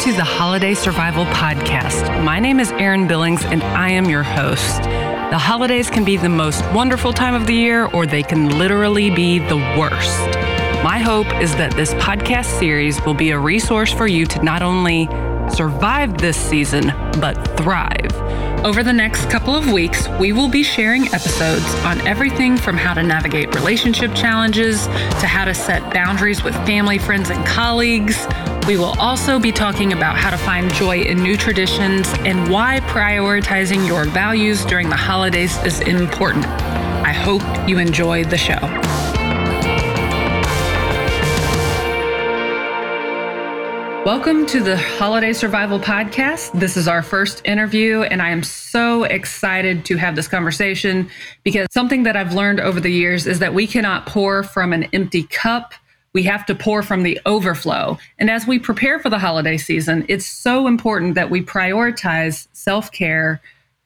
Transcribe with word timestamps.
to 0.00 0.14
the 0.14 0.24
Holiday 0.24 0.72
Survival 0.72 1.26
Podcast. 1.26 2.24
My 2.24 2.40
name 2.40 2.58
is 2.58 2.72
Erin 2.72 3.06
Billings, 3.06 3.44
and 3.44 3.62
I 3.62 3.90
am 3.90 4.08
your 4.08 4.22
host. 4.22 4.80
The 4.80 5.36
holidays 5.36 5.90
can 5.90 6.06
be 6.06 6.16
the 6.16 6.26
most 6.26 6.64
wonderful 6.72 7.12
time 7.12 7.34
of 7.34 7.46
the 7.46 7.52
year, 7.52 7.84
or 7.84 8.06
they 8.06 8.22
can 8.22 8.58
literally 8.58 9.10
be 9.10 9.40
the 9.40 9.58
worst. 9.78 10.18
My 10.82 11.00
hope 11.04 11.26
is 11.42 11.54
that 11.56 11.74
this 11.76 11.92
podcast 11.94 12.46
series 12.58 12.98
will 13.04 13.12
be 13.12 13.32
a 13.32 13.38
resource 13.38 13.92
for 13.92 14.06
you 14.06 14.24
to 14.24 14.42
not 14.42 14.62
only 14.62 15.06
survive 15.50 16.16
this 16.16 16.38
season, 16.38 16.94
but 17.20 17.34
thrive. 17.58 18.10
Over 18.64 18.82
the 18.82 18.94
next 18.94 19.28
couple 19.28 19.54
of 19.54 19.70
weeks, 19.70 20.08
we 20.18 20.32
will 20.32 20.48
be 20.48 20.62
sharing 20.62 21.08
episodes 21.08 21.74
on 21.84 22.00
everything 22.06 22.56
from 22.56 22.78
how 22.78 22.94
to 22.94 23.02
navigate 23.02 23.54
relationship 23.54 24.14
challenges 24.14 24.86
to 24.86 25.26
how 25.26 25.44
to 25.44 25.52
set 25.52 25.92
boundaries 25.92 26.42
with 26.42 26.54
family, 26.64 26.96
friends, 26.96 27.28
and 27.28 27.44
colleagues. 27.46 28.26
We 28.70 28.76
will 28.76 28.94
also 29.00 29.40
be 29.40 29.50
talking 29.50 29.92
about 29.92 30.16
how 30.16 30.30
to 30.30 30.38
find 30.38 30.72
joy 30.74 31.00
in 31.00 31.20
new 31.20 31.36
traditions 31.36 32.08
and 32.20 32.48
why 32.48 32.78
prioritizing 32.82 33.84
your 33.84 34.04
values 34.04 34.64
during 34.64 34.88
the 34.88 34.94
holidays 34.94 35.60
is 35.64 35.80
important. 35.80 36.46
I 36.46 37.10
hope 37.10 37.42
you 37.68 37.78
enjoy 37.78 38.22
the 38.22 38.38
show. 38.38 38.60
Welcome 44.06 44.46
to 44.46 44.60
the 44.60 44.76
Holiday 44.76 45.32
Survival 45.32 45.80
Podcast. 45.80 46.52
This 46.52 46.76
is 46.76 46.86
our 46.86 47.02
first 47.02 47.42
interview, 47.44 48.02
and 48.02 48.22
I 48.22 48.30
am 48.30 48.44
so 48.44 49.02
excited 49.02 49.84
to 49.86 49.96
have 49.96 50.14
this 50.14 50.28
conversation 50.28 51.10
because 51.42 51.66
something 51.72 52.04
that 52.04 52.16
I've 52.16 52.34
learned 52.34 52.60
over 52.60 52.78
the 52.78 52.92
years 52.92 53.26
is 53.26 53.40
that 53.40 53.52
we 53.52 53.66
cannot 53.66 54.06
pour 54.06 54.44
from 54.44 54.72
an 54.72 54.84
empty 54.92 55.24
cup. 55.24 55.74
We 56.12 56.24
have 56.24 56.44
to 56.46 56.56
pour 56.56 56.82
from 56.82 57.04
the 57.04 57.20
overflow. 57.24 57.96
And 58.18 58.30
as 58.30 58.46
we 58.46 58.58
prepare 58.58 58.98
for 58.98 59.10
the 59.10 59.18
holiday 59.18 59.56
season, 59.56 60.04
it's 60.08 60.26
so 60.26 60.66
important 60.66 61.14
that 61.14 61.30
we 61.30 61.40
prioritize 61.40 62.48
self 62.52 62.90
care 62.90 63.40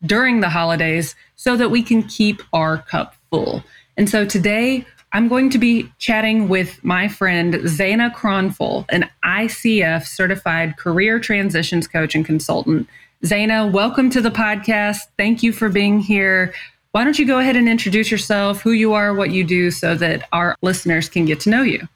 during 0.06 0.40
the 0.40 0.48
holidays 0.48 1.14
so 1.36 1.56
that 1.56 1.70
we 1.70 1.82
can 1.82 2.02
keep 2.02 2.42
our 2.52 2.78
cup 2.78 3.14
full. 3.30 3.62
And 3.98 4.08
so 4.08 4.24
today, 4.24 4.86
I'm 5.12 5.28
going 5.28 5.50
to 5.50 5.58
be 5.58 5.92
chatting 5.98 6.48
with 6.48 6.82
my 6.82 7.08
friend 7.08 7.54
Zeina 7.54 8.12
Kronfol, 8.12 8.86
an 8.88 9.08
ICF 9.24 10.06
certified 10.06 10.76
career 10.76 11.20
transitions 11.20 11.86
coach 11.86 12.14
and 12.14 12.24
consultant. 12.24 12.88
Zeina, 13.22 13.70
welcome 13.70 14.10
to 14.10 14.20
the 14.20 14.30
podcast. 14.30 15.00
Thank 15.16 15.42
you 15.42 15.52
for 15.52 15.68
being 15.68 16.00
here. 16.00 16.54
Why 16.92 17.04
don't 17.04 17.18
you 17.18 17.26
go 17.26 17.38
ahead 17.38 17.54
and 17.54 17.68
introduce 17.68 18.10
yourself, 18.10 18.62
who 18.62 18.72
you 18.72 18.94
are, 18.94 19.14
what 19.14 19.30
you 19.30 19.44
do, 19.44 19.70
so 19.70 19.94
that 19.94 20.26
our 20.32 20.56
listeners 20.62 21.08
can 21.08 21.26
get 21.26 21.38
to 21.40 21.50
know 21.50 21.62
you? 21.62 21.86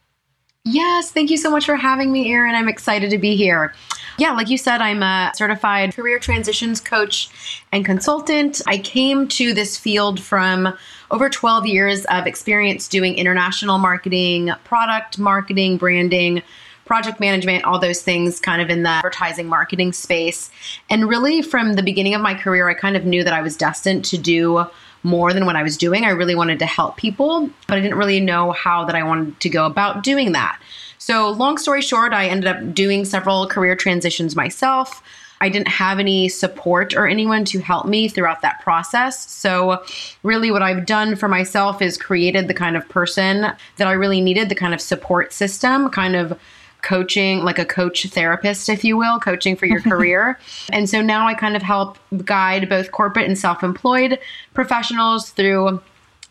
Yes, 0.65 1.11
thank 1.11 1.31
you 1.31 1.37
so 1.39 1.51
much 1.51 1.65
for 1.65 1.77
having 1.77 2.13
me, 2.13 2.31
Erin. 2.31 2.55
I'm 2.55 2.69
excited 2.69 3.11
to 3.11 3.19
be 3.19 3.37
here. 3.37 3.73
Yeah, 4.19 4.33
like 4.33 4.51
you 4.51 4.59
said, 4.59 4.81
I'm 4.81 5.03
a 5.03 5.33
certified 5.35 5.95
career 5.95 6.19
transitions 6.19 6.81
coach 6.81 7.31
and 7.73 7.85
consultant. 7.85 8.61
I 8.67 8.79
came 8.79 9.29
to 9.29 9.55
this 9.55 9.79
field 9.79 10.21
from 10.21 10.77
over 11.11 11.31
12 11.31 11.67
years 11.67 12.05
of 12.07 12.27
experience 12.27 12.89
doing 12.89 13.15
international 13.15 13.79
marketing, 13.79 14.51
product 14.65 15.19
marketing, 15.19 15.79
branding, 15.79 16.43
project 16.85 17.21
management, 17.21 17.65
all 17.65 17.79
those 17.79 18.03
things 18.03 18.41
kind 18.41 18.61
of 18.61 18.71
in 18.71 18.83
the 18.83 18.89
advertising 18.89 19.47
marketing 19.47 19.93
space. 19.93 20.51
And 20.91 21.09
really, 21.09 21.41
from 21.41 21.75
the 21.75 21.83
beginning 21.83 22.15
of 22.15 22.21
my 22.21 22.35
career, 22.35 22.69
I 22.69 22.75
kind 22.75 22.97
of 22.97 23.05
knew 23.05 23.23
that 23.25 23.33
I 23.33 23.43
was 23.43 23.57
destined 23.57 24.05
to 24.07 24.19
do 24.19 24.67
more 25.03 25.33
than 25.33 25.47
what 25.47 25.57
I 25.57 25.63
was 25.63 25.77
doing. 25.77 26.05
I 26.05 26.11
really 26.11 26.35
wanted 26.35 26.59
to 26.61 26.67
help 26.67 26.97
people, 26.97 27.51
but 27.67 27.79
I 27.79 27.81
didn't 27.81 27.99
really 27.99 28.21
know 28.21 28.53
how 28.53 28.85
that 28.85 28.95
I 28.95 29.03
wanted 29.03 29.39
to 29.41 29.49
go 29.49 29.67
about 29.67 30.03
doing 30.03 30.33
that. 30.33 30.61
So, 30.99 31.31
long 31.31 31.59
story 31.59 31.81
short, 31.81 32.13
I 32.13 32.27
ended 32.27 32.49
up 32.49 32.75
doing 32.75 33.05
several 33.05 33.47
career 33.47 33.77
transitions 33.77 34.35
myself. 34.35 35.03
I 35.41 35.49
didn't 35.49 35.69
have 35.69 36.01
any 36.01 36.29
support 36.29 36.95
or 36.95 37.07
anyone 37.07 37.45
to 37.47 37.61
help 37.61 37.87
me 37.87 38.09
throughout 38.09 38.43
that 38.43 38.61
process. 38.61 39.31
So, 39.31 39.85
really, 40.23 40.51
what 40.51 40.63
I've 40.63 40.85
done 40.85 41.15
for 41.15 41.29
myself 41.29 41.81
is 41.81 41.97
created 41.97 42.49
the 42.49 42.55
kind 42.55 42.77
of 42.77 42.89
person 42.89 43.43
that 43.77 43.87
I 43.87 43.93
really 43.93 44.21
needed, 44.21 44.49
the 44.49 44.55
kind 44.55 44.75
of 44.75 44.81
support 44.81 45.33
system, 45.33 45.89
kind 45.91 46.17
of 46.17 46.39
coaching, 46.83 47.45
like 47.45 47.59
a 47.59 47.65
coach 47.65 48.07
therapist, 48.07 48.69
if 48.69 48.85
you 48.85 48.97
will, 48.97 49.19
coaching 49.19 49.57
for 49.57 49.67
your 49.67 49.81
career. 49.83 50.39
And 50.71 50.89
so 50.89 51.01
now 51.01 51.27
I 51.27 51.35
kind 51.35 51.57
of 51.57 51.63
help 51.63 51.99
guide 52.25 52.69
both 52.69 52.93
corporate 52.93 53.27
and 53.27 53.39
self 53.39 53.63
employed 53.63 54.19
professionals 54.55 55.31
through 55.31 55.81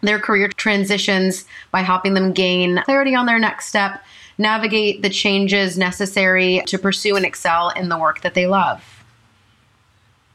their 0.01 0.19
career 0.19 0.47
transitions 0.49 1.45
by 1.71 1.81
helping 1.81 2.13
them 2.13 2.31
gain 2.31 2.81
clarity 2.85 3.15
on 3.15 3.25
their 3.25 3.39
next 3.39 3.67
step, 3.67 4.03
navigate 4.37 5.01
the 5.01 5.09
changes 5.09 5.77
necessary 5.77 6.61
to 6.67 6.77
pursue 6.77 7.15
and 7.15 7.25
excel 7.25 7.69
in 7.69 7.89
the 7.89 7.97
work 7.97 8.21
that 8.21 8.33
they 8.33 8.45
love. 8.45 8.83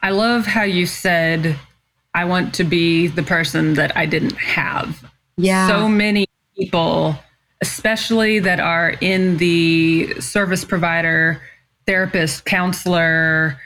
I 0.02 0.10
love 0.10 0.46
how 0.46 0.64
you 0.64 0.86
said, 0.86 1.56
I 2.14 2.24
want 2.24 2.54
to 2.54 2.64
be 2.64 3.06
the 3.06 3.22
person 3.22 3.74
that 3.74 3.96
I 3.96 4.06
didn't 4.06 4.36
have. 4.36 5.08
Yeah. 5.36 5.68
So 5.68 5.88
many 5.88 6.26
people, 6.56 7.16
especially 7.62 8.40
that 8.40 8.60
are 8.60 8.90
in 9.00 9.38
the 9.38 10.20
service 10.20 10.64
provider, 10.64 11.40
therapist, 11.86 12.44
counselor, 12.44 13.58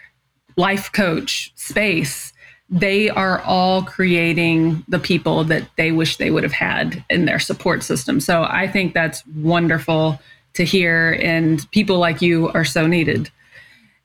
life 0.57 0.93
coach 0.93 1.51
space, 1.57 2.33
they 2.69 3.09
are 3.09 3.41
all 3.43 3.83
creating 3.83 4.85
the 4.87 4.99
people 4.99 5.45
that 5.45 5.69
they 5.77 5.93
wish 5.93 6.19
they 6.19 6.31
would 6.31 6.43
have 6.43 6.53
had 6.53 7.03
in 7.09 7.25
their 7.25 7.39
support 7.39 7.83
system. 7.83 8.21
So 8.21 8.45
I 8.45 8.69
think 8.69 8.93
that's 8.93 9.27
wonderful 9.29 10.21
to 10.55 10.65
hear, 10.65 11.19
and 11.23 11.69
people 11.71 11.99
like 11.99 12.21
you 12.21 12.51
are 12.51 12.65
so 12.65 12.87
needed. 12.87 13.31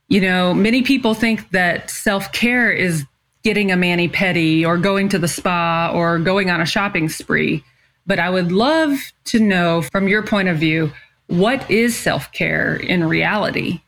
You 0.08 0.22
know, 0.22 0.53
many 0.53 0.84
people 0.84 1.13
think 1.13 1.50
that 1.52 1.90
self 1.90 2.31
care 2.31 2.72
is 2.72 3.06
getting 3.44 3.72
a 3.72 3.78
mani 3.78 4.08
pedi 4.08 4.66
or 4.66 4.78
going 4.78 5.09
to 5.09 5.19
the 5.19 5.28
spa 5.28 5.91
or 5.94 6.19
going 6.19 6.50
on 6.50 6.62
a 6.62 6.66
shopping 6.66 7.09
spree. 7.09 7.63
But 8.08 8.20
I 8.20 8.30
would 8.30 8.52
love 8.52 8.98
to 9.26 9.40
know 9.40 9.82
from 9.82 10.08
your 10.08 10.24
point 10.24 10.48
of 10.48 10.58
view, 10.58 10.92
what 11.28 11.70
is 11.70 11.96
self 11.96 12.32
care 12.32 12.76
in 12.76 13.08
reality? 13.08 13.82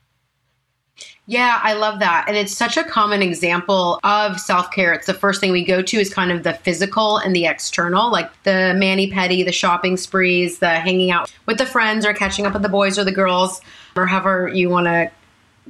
Yeah, 1.26 1.60
I 1.64 1.74
love 1.74 2.00
that. 2.00 2.26
And 2.28 2.36
it's 2.36 2.56
such 2.56 2.76
a 2.76 2.84
common 2.84 3.22
example 3.22 4.00
of 4.04 4.40
self 4.40 4.72
care. 4.72 4.94
It's 4.94 5.08
the 5.08 5.14
first 5.14 5.40
thing 5.40 5.52
we 5.52 5.64
go 5.64 5.82
to 5.82 5.98
is 5.98 6.14
kind 6.14 6.32
of 6.32 6.44
the 6.44 6.54
physical 6.54 7.18
and 7.18 7.34
the 7.34 7.46
external, 7.46 8.12
like 8.12 8.30
the 8.44 8.76
mani 8.78 9.10
pedi, 9.10 9.46
the 9.46 9.52
shopping 9.54 9.96
sprees, 9.96 10.60
the 10.60 10.70
hanging 10.70 11.12
out 11.12 11.34
with 11.46 11.58
the 11.58 11.66
friends 11.66 12.06
or 12.06 12.14
catching 12.14 12.46
up 12.46 12.54
with 12.54 12.62
the 12.62 12.70
boys 12.70 13.00
or 13.00 13.06
the 13.06 13.12
girls, 13.12 13.62
or 13.96 14.06
however 14.06 14.50
you 14.50 14.70
want 14.70 14.88
to 14.88 15.10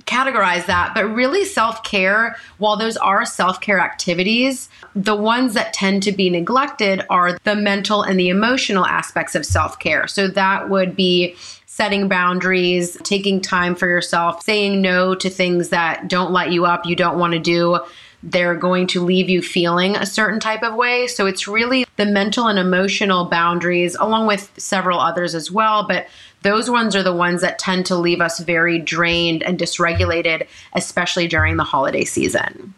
categorize 0.02 0.66
that. 0.66 0.94
But 0.94 1.06
really, 1.06 1.46
self 1.46 1.84
care, 1.84 2.36
while 2.58 2.78
those 2.78 2.98
are 2.98 3.26
self 3.26 3.62
care 3.62 3.80
activities, 3.80 4.70
the 4.96 5.16
ones 5.16 5.54
that 5.54 5.74
tend 5.74 6.04
to 6.04 6.12
be 6.12 6.30
neglected 6.30 7.06
are 7.09 7.38
the 7.44 7.56
mental 7.56 8.02
and 8.02 8.20
the 8.20 8.30
emotional 8.30 8.86
aspects 8.86 9.36
of 9.36 9.46
self 9.46 9.80
care. 9.80 10.08
So 10.08 10.28
that 10.30 10.70
would 10.70 10.96
be 10.96 11.36
setting 11.74 12.08
boundaries, 12.08 12.98
taking 13.04 13.42
time 13.42 13.74
for 13.74 13.88
yourself, 13.88 14.44
saying 14.44 14.80
no 14.80 15.16
to 15.16 15.28
things 15.28 15.70
that 15.70 16.08
don't 16.08 16.31
light 16.31 16.52
you 16.52 16.66
up, 16.66 16.86
you 16.86 16.96
don't 16.96 17.18
want 17.18 17.34
to 17.34 17.40
do. 17.40 17.80
They're 18.25 18.56
going 18.56 18.88
to 18.88 19.03
leave 19.03 19.29
you 19.29 19.41
feeling 19.41 19.97
a 19.97 20.06
certain 20.06 20.39
type 20.39 20.63
of 20.63 20.75
way. 20.75 21.07
So 21.07 21.25
it's 21.25 21.45
really 21.45 21.85
the 21.97 22.06
mental 22.06 22.47
and 22.47 22.57
emotional 22.57 23.25
boundaries, 23.25 23.95
along 23.95 24.28
with 24.28 24.50
several 24.57 25.00
others 25.00 25.35
as 25.35 25.51
well. 25.51 25.85
But 25.85 26.07
those 26.41 26.69
ones 26.69 26.95
are 26.95 27.03
the 27.03 27.13
ones 27.13 27.41
that 27.41 27.59
tend 27.59 27.85
to 27.88 27.97
leave 27.97 28.22
us 28.22 28.39
very 28.39 28.79
drained 28.79 29.44
and 29.44 29.59
dysregulated, 29.59 30.47
especially 30.73 31.28
during 31.28 31.57
the 31.57 31.66
holiday 31.66 32.06
season. 32.06 32.73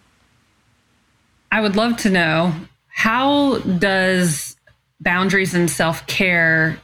I 1.51 1.61
would 1.61 1.75
love 1.75 1.97
to 1.97 2.09
know 2.09 2.53
how 2.87 3.59
does 3.59 4.57
boundaries 4.99 5.53
and 5.53 5.69
self-care 5.69 6.79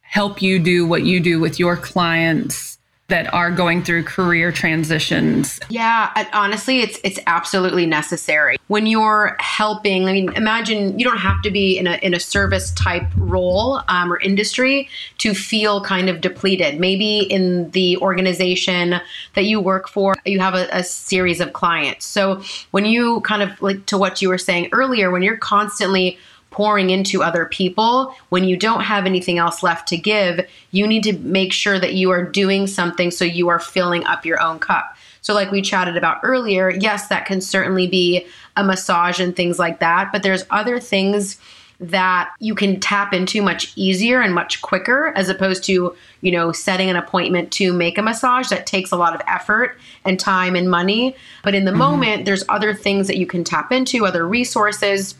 help 0.00 0.40
you 0.40 0.58
do 0.58 0.86
what 0.86 1.02
you 1.02 1.20
do 1.20 1.40
with 1.40 1.58
your 1.58 1.76
clients 1.76 2.78
that 3.12 3.32
are 3.34 3.50
going 3.50 3.84
through 3.84 4.02
career 4.02 4.50
transitions? 4.50 5.60
Yeah, 5.68 6.26
honestly, 6.32 6.80
it's 6.80 6.98
it's 7.04 7.18
absolutely 7.26 7.84
necessary. 7.84 8.56
When 8.68 8.86
you're 8.86 9.36
helping, 9.38 10.08
I 10.08 10.14
mean, 10.14 10.32
imagine 10.32 10.98
you 10.98 11.04
don't 11.04 11.18
have 11.18 11.42
to 11.42 11.50
be 11.50 11.76
in 11.76 11.86
a 11.86 11.96
in 11.96 12.14
a 12.14 12.20
service 12.20 12.70
type 12.70 13.04
role 13.18 13.82
um, 13.88 14.10
or 14.10 14.18
industry 14.20 14.88
to 15.18 15.34
feel 15.34 15.84
kind 15.84 16.08
of 16.08 16.22
depleted. 16.22 16.80
Maybe 16.80 17.18
in 17.18 17.70
the 17.72 17.98
organization 17.98 18.98
that 19.34 19.44
you 19.44 19.60
work 19.60 19.90
for, 19.90 20.16
you 20.24 20.40
have 20.40 20.54
a, 20.54 20.66
a 20.72 20.82
series 20.82 21.38
of 21.38 21.52
clients. 21.52 22.06
So 22.06 22.40
when 22.70 22.86
you 22.86 23.20
kind 23.20 23.42
of 23.42 23.60
like 23.60 23.84
to 23.86 23.98
what 23.98 24.22
you 24.22 24.30
were 24.30 24.38
saying 24.38 24.70
earlier, 24.72 25.10
when 25.10 25.20
you're 25.20 25.36
constantly 25.36 26.16
pouring 26.52 26.90
into 26.90 27.22
other 27.22 27.46
people, 27.46 28.14
when 28.28 28.44
you 28.44 28.56
don't 28.56 28.82
have 28.82 29.06
anything 29.06 29.38
else 29.38 29.62
left 29.62 29.88
to 29.88 29.96
give, 29.96 30.46
you 30.70 30.86
need 30.86 31.02
to 31.02 31.14
make 31.18 31.52
sure 31.52 31.80
that 31.80 31.94
you 31.94 32.10
are 32.10 32.22
doing 32.22 32.66
something 32.66 33.10
so 33.10 33.24
you 33.24 33.48
are 33.48 33.58
filling 33.58 34.04
up 34.04 34.24
your 34.24 34.40
own 34.40 34.58
cup. 34.58 34.96
So, 35.22 35.34
like 35.34 35.50
we 35.50 35.62
chatted 35.62 35.96
about 35.96 36.20
earlier, 36.22 36.70
yes, 36.70 37.08
that 37.08 37.26
can 37.26 37.40
certainly 37.40 37.86
be 37.86 38.26
a 38.56 38.62
massage 38.62 39.18
and 39.18 39.34
things 39.34 39.58
like 39.58 39.80
that, 39.80 40.10
but 40.12 40.22
there's 40.22 40.44
other 40.50 40.78
things 40.78 41.38
that 41.80 42.32
you 42.38 42.54
can 42.54 42.78
tap 42.78 43.12
into 43.12 43.42
much 43.42 43.72
easier 43.74 44.20
and 44.20 44.32
much 44.32 44.62
quicker 44.62 45.12
as 45.16 45.28
opposed 45.28 45.64
to, 45.64 45.94
you 46.20 46.30
know, 46.30 46.52
setting 46.52 46.88
an 46.88 46.94
appointment 46.94 47.50
to 47.52 47.72
make 47.72 47.98
a 47.98 48.02
massage 48.02 48.48
that 48.50 48.66
takes 48.66 48.92
a 48.92 48.96
lot 48.96 49.16
of 49.16 49.20
effort 49.26 49.76
and 50.04 50.20
time 50.20 50.54
and 50.54 50.70
money. 50.70 51.16
But 51.42 51.56
in 51.56 51.64
the 51.64 51.72
mm-hmm. 51.72 51.78
moment, 51.78 52.24
there's 52.24 52.44
other 52.48 52.72
things 52.72 53.08
that 53.08 53.16
you 53.16 53.26
can 53.26 53.42
tap 53.42 53.72
into, 53.72 54.06
other 54.06 54.26
resources 54.26 55.16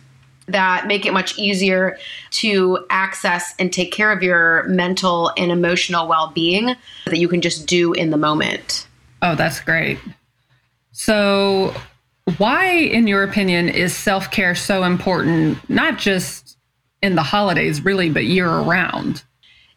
that 0.47 0.87
make 0.87 1.07
it 1.07 1.13
much 1.13 1.39
easier 1.39 1.97
to 2.31 2.85
access 2.91 3.55
and 3.59 3.73
take 3.73 3.93
care 3.93 4.11
of 4.13 4.23
your 4.23 4.65
mental 4.65 5.33
and 5.37 5.51
emotional 5.53 6.09
well-being 6.09 6.75
that 7.07 7.19
you 7.19 7.29
can 7.29 7.41
just 7.41 7.67
do 7.67 7.93
in 7.93 8.11
the 8.11 8.17
moment. 8.17 8.87
Oh, 9.23 9.35
that's 9.35 9.61
great. 9.61 9.99
So, 10.93 11.75
why 12.37 12.71
in 12.71 13.07
your 13.07 13.23
opinion 13.23 13.69
is 13.69 13.97
self-care 13.97 14.55
so 14.55 14.85
important 14.85 15.59
not 15.69 15.99
just 15.99 16.57
in 17.03 17.17
the 17.17 17.23
holidays, 17.23 17.85
really, 17.85 18.11
but 18.11 18.25
year 18.25 18.49
round. 18.49 19.23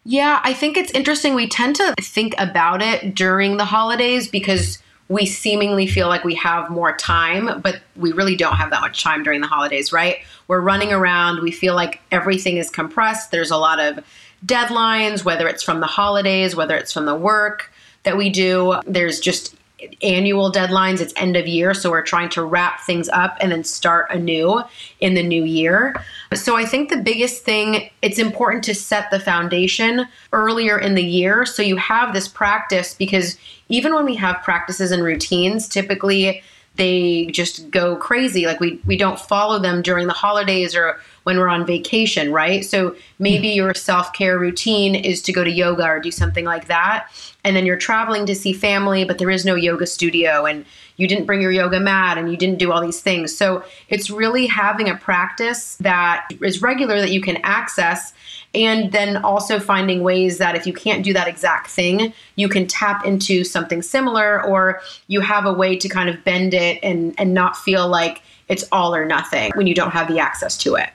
Yeah, 0.04 0.40
I 0.44 0.54
think 0.54 0.76
it's 0.76 0.92
interesting. 0.92 1.34
We 1.34 1.48
tend 1.48 1.74
to 1.76 1.94
think 2.00 2.34
about 2.38 2.80
it 2.80 3.14
during 3.14 3.56
the 3.56 3.64
holidays 3.64 4.28
because 4.28 4.78
we 5.08 5.26
seemingly 5.26 5.86
feel 5.86 6.08
like 6.08 6.24
we 6.24 6.34
have 6.34 6.68
more 6.70 6.96
time, 6.96 7.60
but 7.60 7.80
we 7.94 8.12
really 8.12 8.36
don't 8.36 8.56
have 8.56 8.70
that 8.70 8.80
much 8.80 9.02
time 9.02 9.22
during 9.22 9.40
the 9.40 9.46
holidays, 9.46 9.92
right? 9.92 10.18
We're 10.48 10.60
running 10.60 10.92
around. 10.92 11.40
We 11.40 11.52
feel 11.52 11.74
like 11.74 12.00
everything 12.10 12.56
is 12.56 12.70
compressed. 12.70 13.30
There's 13.30 13.50
a 13.50 13.56
lot 13.56 13.78
of 13.78 14.04
deadlines, 14.44 15.24
whether 15.24 15.46
it's 15.46 15.62
from 15.62 15.80
the 15.80 15.86
holidays, 15.86 16.56
whether 16.56 16.76
it's 16.76 16.92
from 16.92 17.06
the 17.06 17.14
work 17.14 17.72
that 18.02 18.16
we 18.16 18.30
do. 18.30 18.80
There's 18.86 19.20
just 19.20 19.54
annual 20.02 20.50
deadlines, 20.50 21.00
it's 21.00 21.12
end 21.16 21.36
of 21.36 21.46
year. 21.46 21.74
So 21.74 21.90
we're 21.90 22.02
trying 22.02 22.30
to 22.30 22.42
wrap 22.42 22.80
things 22.80 23.08
up 23.10 23.36
and 23.40 23.52
then 23.52 23.62
start 23.62 24.10
anew 24.10 24.62
in 25.00 25.14
the 25.14 25.22
new 25.22 25.44
year. 25.44 25.94
So 26.34 26.56
I 26.56 26.64
think 26.64 26.88
the 26.88 26.96
biggest 26.96 27.44
thing, 27.44 27.90
it's 28.00 28.18
important 28.18 28.64
to 28.64 28.74
set 28.74 29.10
the 29.10 29.20
foundation 29.20 30.06
earlier 30.32 30.78
in 30.78 30.94
the 30.94 31.04
year 31.04 31.44
so 31.44 31.62
you 31.62 31.76
have 31.76 32.14
this 32.14 32.26
practice 32.26 32.94
because 32.94 33.38
even 33.68 33.94
when 33.94 34.04
we 34.04 34.14
have 34.16 34.42
practices 34.42 34.90
and 34.92 35.02
routines, 35.02 35.68
typically 35.68 36.42
they 36.76 37.26
just 37.26 37.70
go 37.70 37.96
crazy. 37.96 38.46
Like 38.46 38.60
we 38.60 38.80
we 38.84 38.96
don't 38.96 39.18
follow 39.18 39.58
them 39.58 39.82
during 39.82 40.06
the 40.06 40.12
holidays 40.12 40.74
or 40.74 41.00
when 41.24 41.38
we're 41.38 41.48
on 41.48 41.66
vacation, 41.66 42.32
right? 42.32 42.64
So 42.64 42.94
maybe 43.18 43.50
hmm. 43.50 43.56
your 43.56 43.74
self-care 43.74 44.38
routine 44.38 44.94
is 44.94 45.20
to 45.22 45.32
go 45.32 45.42
to 45.42 45.50
yoga 45.50 45.84
or 45.84 45.98
do 45.98 46.12
something 46.12 46.44
like 46.44 46.68
that. 46.68 47.08
And 47.42 47.56
then 47.56 47.66
you're 47.66 47.76
traveling 47.76 48.26
to 48.26 48.34
see 48.34 48.52
family, 48.52 49.04
but 49.04 49.18
there 49.18 49.30
is 49.30 49.44
no 49.44 49.56
yoga 49.56 49.86
studio 49.86 50.46
and 50.46 50.64
you 50.96 51.08
didn't 51.08 51.26
bring 51.26 51.42
your 51.42 51.50
yoga 51.50 51.80
mat 51.80 52.16
and 52.16 52.30
you 52.30 52.36
didn't 52.36 52.58
do 52.58 52.70
all 52.72 52.80
these 52.80 53.00
things. 53.00 53.36
So 53.36 53.64
it's 53.88 54.08
really 54.08 54.46
having 54.46 54.88
a 54.88 54.96
practice 54.96 55.76
that 55.76 56.28
is 56.40 56.62
regular 56.62 57.00
that 57.00 57.10
you 57.10 57.20
can 57.20 57.38
access 57.38 58.12
and 58.56 58.90
then 58.90 59.18
also 59.18 59.60
finding 59.60 60.02
ways 60.02 60.38
that 60.38 60.56
if 60.56 60.66
you 60.66 60.72
can't 60.72 61.04
do 61.04 61.12
that 61.12 61.28
exact 61.28 61.68
thing, 61.68 62.12
you 62.36 62.48
can 62.48 62.66
tap 62.66 63.04
into 63.04 63.44
something 63.44 63.82
similar 63.82 64.42
or 64.42 64.80
you 65.08 65.20
have 65.20 65.44
a 65.44 65.52
way 65.52 65.76
to 65.76 65.88
kind 65.88 66.08
of 66.08 66.24
bend 66.24 66.54
it 66.54 66.80
and 66.82 67.14
and 67.18 67.34
not 67.34 67.56
feel 67.56 67.86
like 67.86 68.22
it's 68.48 68.64
all 68.72 68.94
or 68.94 69.04
nothing 69.04 69.52
when 69.54 69.66
you 69.66 69.74
don't 69.74 69.90
have 69.90 70.08
the 70.08 70.18
access 70.18 70.56
to 70.56 70.74
it. 70.76 70.88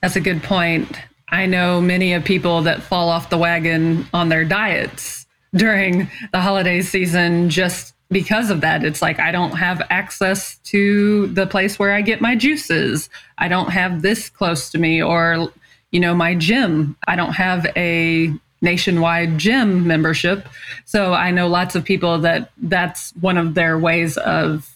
That's 0.00 0.16
a 0.16 0.20
good 0.20 0.42
point. 0.42 0.98
I 1.28 1.46
know 1.46 1.80
many 1.80 2.14
of 2.14 2.24
people 2.24 2.62
that 2.62 2.82
fall 2.82 3.08
off 3.08 3.30
the 3.30 3.38
wagon 3.38 4.06
on 4.14 4.28
their 4.28 4.44
diets 4.44 5.26
during 5.54 6.10
the 6.32 6.40
holiday 6.40 6.80
season 6.82 7.50
just 7.50 7.94
because 8.10 8.50
of 8.50 8.60
that. 8.60 8.84
It's 8.84 9.02
like 9.02 9.18
I 9.18 9.32
don't 9.32 9.56
have 9.56 9.82
access 9.90 10.56
to 10.64 11.26
the 11.28 11.46
place 11.46 11.78
where 11.78 11.92
I 11.92 12.00
get 12.00 12.20
my 12.20 12.36
juices. 12.36 13.10
I 13.38 13.48
don't 13.48 13.70
have 13.70 14.02
this 14.02 14.28
close 14.28 14.70
to 14.70 14.78
me 14.78 15.02
or 15.02 15.50
you 15.94 16.00
know, 16.00 16.12
my 16.12 16.34
gym. 16.34 16.96
I 17.06 17.14
don't 17.14 17.34
have 17.34 17.66
a 17.76 18.34
nationwide 18.60 19.38
gym 19.38 19.86
membership. 19.86 20.48
So 20.86 21.12
I 21.12 21.30
know 21.30 21.46
lots 21.46 21.76
of 21.76 21.84
people 21.84 22.18
that 22.18 22.50
that's 22.58 23.12
one 23.20 23.38
of 23.38 23.54
their 23.54 23.78
ways 23.78 24.16
of 24.16 24.68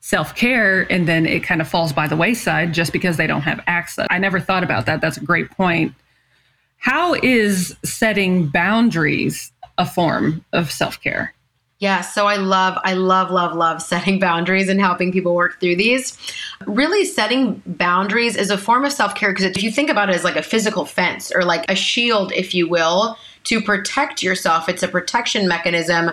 self 0.00 0.34
care. 0.34 0.86
And 0.92 1.08
then 1.08 1.24
it 1.24 1.42
kind 1.42 1.62
of 1.62 1.68
falls 1.68 1.94
by 1.94 2.06
the 2.06 2.16
wayside 2.16 2.74
just 2.74 2.92
because 2.92 3.16
they 3.16 3.26
don't 3.26 3.40
have 3.40 3.64
access. 3.66 4.06
I 4.10 4.18
never 4.18 4.40
thought 4.40 4.62
about 4.62 4.84
that. 4.84 5.00
That's 5.00 5.16
a 5.16 5.24
great 5.24 5.50
point. 5.52 5.94
How 6.76 7.14
is 7.14 7.74
setting 7.82 8.48
boundaries 8.48 9.50
a 9.78 9.86
form 9.86 10.44
of 10.52 10.70
self 10.70 11.00
care? 11.00 11.32
Yeah, 11.80 12.00
so 12.00 12.26
I 12.26 12.36
love, 12.36 12.76
I 12.82 12.94
love, 12.94 13.30
love, 13.30 13.54
love 13.54 13.80
setting 13.80 14.18
boundaries 14.20 14.68
and 14.68 14.80
helping 14.80 15.12
people 15.12 15.34
work 15.34 15.60
through 15.60 15.76
these. 15.76 16.18
Really, 16.66 17.04
setting 17.04 17.62
boundaries 17.66 18.36
is 18.36 18.50
a 18.50 18.58
form 18.58 18.84
of 18.84 18.92
self 18.92 19.14
care 19.14 19.30
because 19.30 19.44
if 19.44 19.62
you 19.62 19.70
think 19.70 19.88
about 19.88 20.08
it 20.08 20.16
as 20.16 20.24
like 20.24 20.36
a 20.36 20.42
physical 20.42 20.84
fence 20.84 21.30
or 21.32 21.44
like 21.44 21.64
a 21.68 21.76
shield, 21.76 22.32
if 22.32 22.54
you 22.54 22.68
will, 22.68 23.16
to 23.44 23.60
protect 23.60 24.22
yourself, 24.22 24.68
it's 24.68 24.82
a 24.82 24.88
protection 24.88 25.46
mechanism 25.46 26.10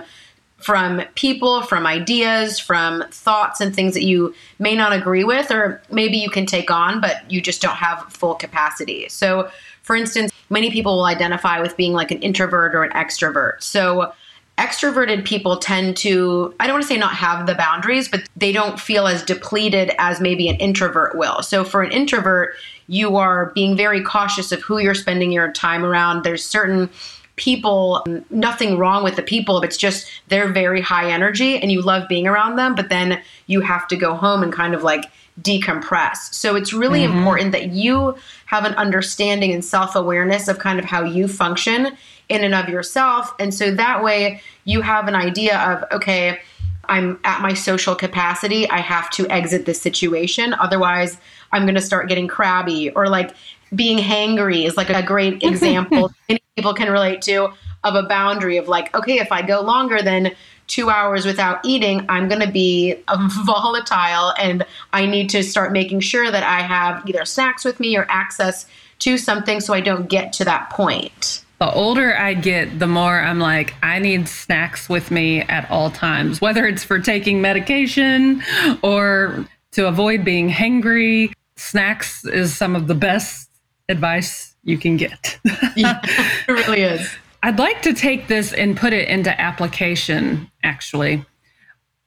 from 0.57 1.01
people, 1.15 1.63
from 1.63 1.85
ideas, 1.85 2.59
from 2.59 3.03
thoughts 3.11 3.59
and 3.59 3.75
things 3.75 3.94
that 3.94 4.03
you 4.03 4.33
may 4.57 4.75
not 4.75 4.94
agree 4.94 5.23
with, 5.23 5.51
or 5.51 5.81
maybe 5.91 6.18
you 6.18 6.29
can 6.29 6.45
take 6.45 6.71
on, 6.71 7.01
but 7.01 7.29
you 7.29 7.41
just 7.41 7.61
don't 7.61 7.75
have 7.75 8.01
full 8.11 8.35
capacity. 8.35 9.09
So, 9.09 9.50
for 9.81 9.95
instance, 9.95 10.31
many 10.50 10.71
people 10.71 10.95
will 10.95 11.06
identify 11.06 11.59
with 11.59 11.75
being 11.75 11.94
like 11.94 12.09
an 12.09 12.19
introvert 12.19 12.73
or 12.73 12.83
an 12.83 12.91
extrovert. 12.91 13.61
So, 13.61 14.13
extroverted 14.57 15.25
people 15.25 15.57
tend 15.57 15.98
to 15.98 16.54
i 16.60 16.66
don't 16.66 16.75
want 16.75 16.84
to 16.84 16.88
say 16.88 16.98
not 16.98 17.13
have 17.13 17.46
the 17.46 17.56
boundaries 17.56 18.07
but 18.07 18.22
they 18.38 18.54
don't 18.54 18.80
feel 18.80 19.06
as 19.06 19.22
depleted 19.24 19.92
as 19.98 20.22
maybe 20.22 20.48
an 20.48 20.56
introvert 20.57 21.18
will. 21.18 21.42
So 21.44 21.63
for 21.63 21.81
an 21.81 21.92
introvert 21.92 22.56
you 22.88 23.18
are 23.18 23.52
being 23.54 23.75
very 23.75 24.02
cautious 24.02 24.52
of 24.52 24.62
who 24.62 24.78
you're 24.78 24.94
spending 24.94 25.31
your 25.31 25.52
time 25.52 25.84
around. 25.84 26.24
There's 26.24 26.46
certain 26.46 26.90
people 27.36 28.06
nothing 28.30 28.78
wrong 28.78 29.04
with 29.04 29.18
the 29.18 29.22
people 29.22 29.62
it's 29.62 29.75
just 29.75 30.10
they're 30.30 30.54
very 30.54 30.80
high 30.80 31.12
energy 31.12 31.57
and 31.57 31.69
you 31.69 31.81
love 31.81 32.07
being 32.07 32.25
around 32.25 32.56
them 32.56 32.74
but 32.75 32.88
then 32.88 33.22
you 33.48 33.60
have 33.60 33.86
to 33.90 33.98
go 33.98 34.16
home 34.16 34.42
and 34.42 34.54
kind 34.54 34.74
of 34.74 34.84
like 34.84 35.12
decompress. 35.42 36.34
So 36.34 36.56
it's 36.56 36.72
really 36.72 37.02
mm-hmm. 37.02 37.18
important 37.18 37.52
that 37.52 37.72
you 37.72 38.16
have 38.46 38.63
an 38.63 38.74
understanding 38.75 39.52
and 39.52 39.66
self-awareness 39.66 40.48
of 40.48 40.60
kind 40.60 40.80
of 40.80 40.86
how 40.86 41.04
you 41.04 41.28
function 41.28 41.98
in 42.30 42.44
and 42.44 42.56
of 42.56 42.69
yourself. 42.69 43.33
And 43.39 43.54
so 43.54 43.72
that 43.75 44.04
way 44.04 44.42
you 44.63 44.81
have 44.81 45.07
an 45.07 45.16
idea 45.16 45.57
of, 45.60 45.83
okay, 45.92 46.39
I'm 46.88 47.19
at 47.24 47.42
my 47.42 47.54
social 47.54 47.95
capacity. 47.95 48.69
I 48.69 48.80
have 48.80 49.10
to 49.12 49.27
exit 49.30 49.66
this 49.66 49.81
situation. 49.81 50.54
Otherwise, 50.54 51.18
I'm 51.51 51.63
going 51.63 51.75
to 51.75 51.81
start 51.81 52.10
getting 52.10 52.27
crabby 52.27 52.92
or 52.92 53.07
like 53.07 53.31
being 53.74 53.97
hangry 53.97 54.66
is 54.66 54.78
like 54.78 54.90
a 54.90 55.04
great 55.04 55.44
example 55.44 56.11
many 56.30 56.40
people 56.56 56.73
can 56.73 56.92
relate 56.92 57.21
to 57.23 57.49
of 57.83 57.95
a 57.95 58.04
boundary 58.04 58.57
of 58.57 58.68
like, 58.68 58.95
okay, 58.95 59.19
if 59.19 59.31
I 59.31 59.42
go 59.42 59.61
longer 59.61 60.02
than 60.02 60.31
two 60.68 60.90
hours 60.90 61.26
without 61.26 61.64
eating, 61.64 62.06
I'm 62.09 62.28
going 62.28 62.42
to 62.42 62.52
be 62.52 62.95
volatile 63.45 64.33
and 64.40 64.66
I 64.92 65.06
need 65.06 65.30
to 65.31 65.44
start 65.44 65.71
making 65.71 65.99
sure 65.99 66.31
that 66.31 66.44
I 66.44 66.61
have 66.61 67.07
either 67.07 67.26
snacks 67.26 67.64
with 67.64 67.80
me 67.80 67.95
or 67.95 68.07
access 68.09 68.66
to 68.99 69.18
something 69.18 69.59
so 69.59 69.73
I 69.73 69.81
don't 69.81 70.09
get 70.09 70.33
to 70.33 70.45
that 70.45 70.71
point 70.71 71.44
the 71.59 71.71
older 71.71 72.18
I 72.18 72.33
get, 72.33 72.80
the 72.80 72.88
more 72.88 73.19
I'm 73.19 73.40
like, 73.40 73.74
I 73.81 74.00
need 74.00 74.28
snacks 74.28 74.90
with 74.90 75.12
me 75.12 75.42
at 75.42 75.69
all 75.71 75.90
times, 75.90 76.42
whether 76.42 76.66
it's 76.66 76.83
for 76.83 77.00
taking 77.00 77.42
medication 77.42 78.44
or 78.81 79.47
to 79.71 79.88
avoid 79.88 80.26
being 80.26 80.50
hangry. 80.50 81.31
Snacks 81.56 82.26
is 82.26 82.56
some 82.56 82.76
of 82.76 82.88
the 82.88 82.95
best 82.95 83.50
advice 83.88 84.56
you 84.64 84.78
can 84.78 84.97
get. 84.97 85.40
yeah, 85.76 86.02
it 86.04 86.52
really 86.52 86.81
is. 86.81 87.09
I'd 87.44 87.59
like 87.59 87.81
to 87.83 87.94
take 87.94 88.28
this 88.28 88.54
and 88.54 88.76
put 88.76 88.92
it 88.92 89.07
into 89.07 89.40
application, 89.40 90.50
actually, 90.64 91.24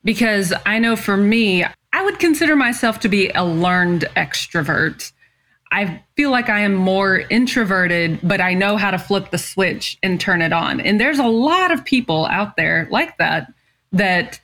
because 0.04 0.52
I 0.66 0.78
know 0.78 0.96
for 0.96 1.16
me, 1.16 1.64
I 1.92 2.04
would 2.04 2.18
consider 2.18 2.56
myself 2.56 3.00
to 3.00 3.08
be 3.08 3.30
a 3.30 3.44
learned 3.44 4.04
extrovert. 4.16 5.12
I 5.70 6.02
feel 6.16 6.30
like 6.30 6.48
I 6.48 6.60
am 6.60 6.74
more 6.74 7.18
introverted, 7.30 8.20
but 8.22 8.40
I 8.40 8.54
know 8.54 8.76
how 8.76 8.90
to 8.90 8.98
flip 8.98 9.30
the 9.30 9.38
switch 9.38 9.98
and 10.02 10.20
turn 10.20 10.40
it 10.40 10.52
on. 10.52 10.80
And 10.80 11.00
there's 11.00 11.18
a 11.18 11.26
lot 11.26 11.70
of 11.70 11.84
people 11.84 12.26
out 12.26 12.56
there 12.56 12.88
like 12.90 13.18
that, 13.18 13.52
that, 13.92 14.40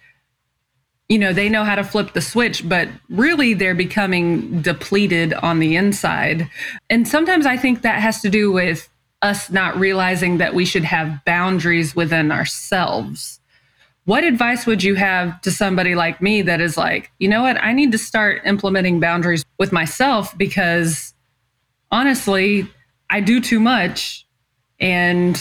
you 1.08 1.18
know, 1.18 1.32
they 1.32 1.48
know 1.48 1.64
how 1.64 1.76
to 1.76 1.84
flip 1.84 2.12
the 2.12 2.20
switch, 2.20 2.68
but 2.68 2.88
really 3.08 3.54
they're 3.54 3.74
becoming 3.74 4.60
depleted 4.60 5.32
on 5.34 5.60
the 5.60 5.76
inside. 5.76 6.48
And 6.90 7.08
sometimes 7.08 7.46
I 7.46 7.56
think 7.56 7.82
that 7.82 8.00
has 8.02 8.20
to 8.20 8.28
do 8.28 8.52
with 8.52 8.88
us 9.22 9.50
not 9.50 9.78
realizing 9.78 10.36
that 10.38 10.54
we 10.54 10.66
should 10.66 10.84
have 10.84 11.24
boundaries 11.24 11.96
within 11.96 12.30
ourselves. 12.30 13.40
What 14.04 14.22
advice 14.22 14.66
would 14.66 14.82
you 14.82 14.96
have 14.96 15.40
to 15.40 15.50
somebody 15.50 15.94
like 15.94 16.20
me 16.20 16.42
that 16.42 16.60
is 16.60 16.76
like, 16.76 17.10
you 17.18 17.28
know 17.28 17.42
what, 17.42 17.56
I 17.62 17.72
need 17.72 17.90
to 17.92 17.98
start 17.98 18.42
implementing 18.44 19.00
boundaries 19.00 19.42
with 19.58 19.72
myself 19.72 20.36
because 20.36 21.13
honestly, 21.94 22.66
I 23.08 23.20
do 23.20 23.40
too 23.40 23.60
much 23.60 24.26
and 24.80 25.40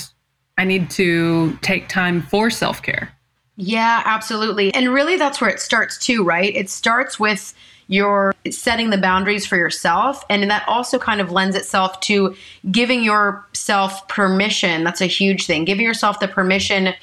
I 0.57 0.65
need 0.65 0.91
to 0.91 1.57
take 1.61 1.89
time 1.89 2.21
for 2.21 2.49
self 2.51 2.83
care. 2.83 3.11
Yeah, 3.55 4.01
absolutely. 4.05 4.73
And 4.73 4.93
really, 4.93 5.17
that's 5.17 5.41
where 5.41 5.49
it 5.49 5.59
starts 5.59 5.97
too, 5.97 6.23
right? 6.23 6.55
It 6.55 6.69
starts 6.69 7.19
with 7.19 7.53
you're 7.87 8.33
setting 8.49 8.91
the 8.91 8.97
boundaries 8.97 9.45
for 9.45 9.57
yourself. 9.57 10.23
And 10.29 10.49
that 10.49 10.63
also 10.67 10.97
kind 10.97 11.19
of 11.19 11.31
lends 11.31 11.55
itself 11.55 11.99
to 12.01 12.35
giving 12.71 13.03
yourself 13.03 14.07
permission. 14.07 14.83
That's 14.83 15.01
a 15.01 15.05
huge 15.05 15.45
thing. 15.45 15.65
Giving 15.65 15.85
yourself 15.85 16.19
the 16.19 16.27
permission 16.27 16.93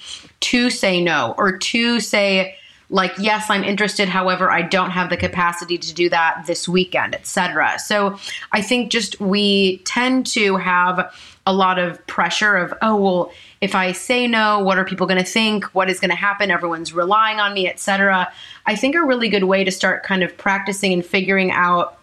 to 0.41 0.71
say 0.71 1.01
no 1.01 1.35
or 1.37 1.59
to 1.59 2.01
say, 2.01 2.57
like 2.91 3.13
yes 3.19 3.49
i'm 3.49 3.65
interested. 3.65 4.09
However 4.09 4.51
i 4.51 4.63
don't 4.63 4.91
have 4.91 5.11
the 5.11 5.17
capacity 5.17 5.79
to 5.79 5.95
do 5.95 6.09
that 6.11 6.45
this 6.47 6.69
weekend 6.69 7.15
etc 7.15 7.79
so 7.79 8.19
i 8.53 8.61
think 8.61 8.91
just 8.91 9.21
we 9.21 9.79
tend 9.79 10.27
to 10.27 10.57
have 10.57 11.15
a 11.47 11.53
lot 11.53 11.79
of 11.79 12.05
pressure 12.07 12.57
of 12.57 12.75
oh 12.83 12.97
well 12.97 13.33
if 13.61 13.75
i 13.75 13.93
say 13.93 14.27
no 14.27 14.59
what 14.61 14.79
are 14.79 14.85
people 14.85 15.07
going 15.07 15.23
to 15.23 15.31
think? 15.31 15.65
What 15.75 15.89
is 15.89 16.01
going 16.01 16.11
to 16.11 16.17
happen? 16.17 16.51
Everyone's 16.51 16.93
relying 16.93 17.41
on 17.41 17.55
me 17.55 17.69
etc 17.69 18.31
i 18.67 18.77
think 18.77 18.95
a 18.95 19.03
really 19.03 19.29
good 19.29 19.45
way 19.45 19.65
to 19.65 19.71
start 19.71 20.03
kind 20.03 20.23
of 20.23 20.37
practicing 20.37 20.93
and 20.93 21.05
figuring 21.05 21.51
out 21.51 21.97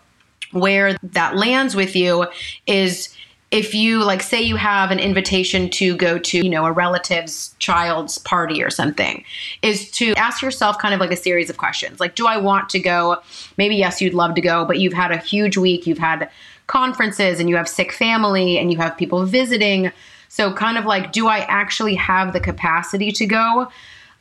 where 0.51 0.97
that 1.03 1.35
lands 1.35 1.75
with 1.75 1.95
you 1.95 2.25
is 2.65 3.13
if 3.51 3.73
you 3.73 4.03
like 4.03 4.21
say 4.21 4.41
you 4.41 4.57
have 4.57 4.91
an 4.91 4.99
invitation 4.99 5.69
to 5.69 5.95
go 5.95 6.19
to 6.19 6.37
you 6.37 6.49
know 6.49 6.65
a 6.65 6.71
relative's 6.71 7.55
child's 7.59 8.17
party 8.17 8.61
or 8.61 8.69
something 8.69 9.23
is 9.61 9.89
to 9.91 10.13
ask 10.15 10.41
yourself 10.41 10.77
kind 10.77 10.93
of 10.93 10.99
like 10.99 11.11
a 11.11 11.15
series 11.15 11.49
of 11.49 11.57
questions. 11.57 11.99
Like 11.99 12.15
do 12.15 12.27
i 12.27 12.37
want 12.37 12.69
to 12.69 12.79
go? 12.79 13.17
Maybe 13.57 13.75
yes 13.75 14.01
you'd 14.01 14.13
love 14.13 14.35
to 14.35 14.41
go 14.41 14.65
but 14.65 14.79
you've 14.79 14.93
had 14.93 15.11
a 15.11 15.17
huge 15.17 15.57
week 15.57 15.87
you've 15.87 15.97
had 15.97 16.29
conferences 16.67 17.39
and 17.39 17.47
you 17.47 17.55
have 17.55 17.69
sick 17.69 17.93
family 17.93 18.57
and 18.57 18.71
you 18.71 18.77
have 18.79 18.97
people 18.97 19.25
visiting. 19.25 19.91
So 20.27 20.51
kind 20.53 20.77
of 20.77 20.85
like 20.85 21.13
do 21.13 21.27
i 21.27 21.39
actually 21.39 21.95
have 21.95 22.33
the 22.33 22.41
capacity 22.41 23.11
to 23.13 23.25
go? 23.25 23.69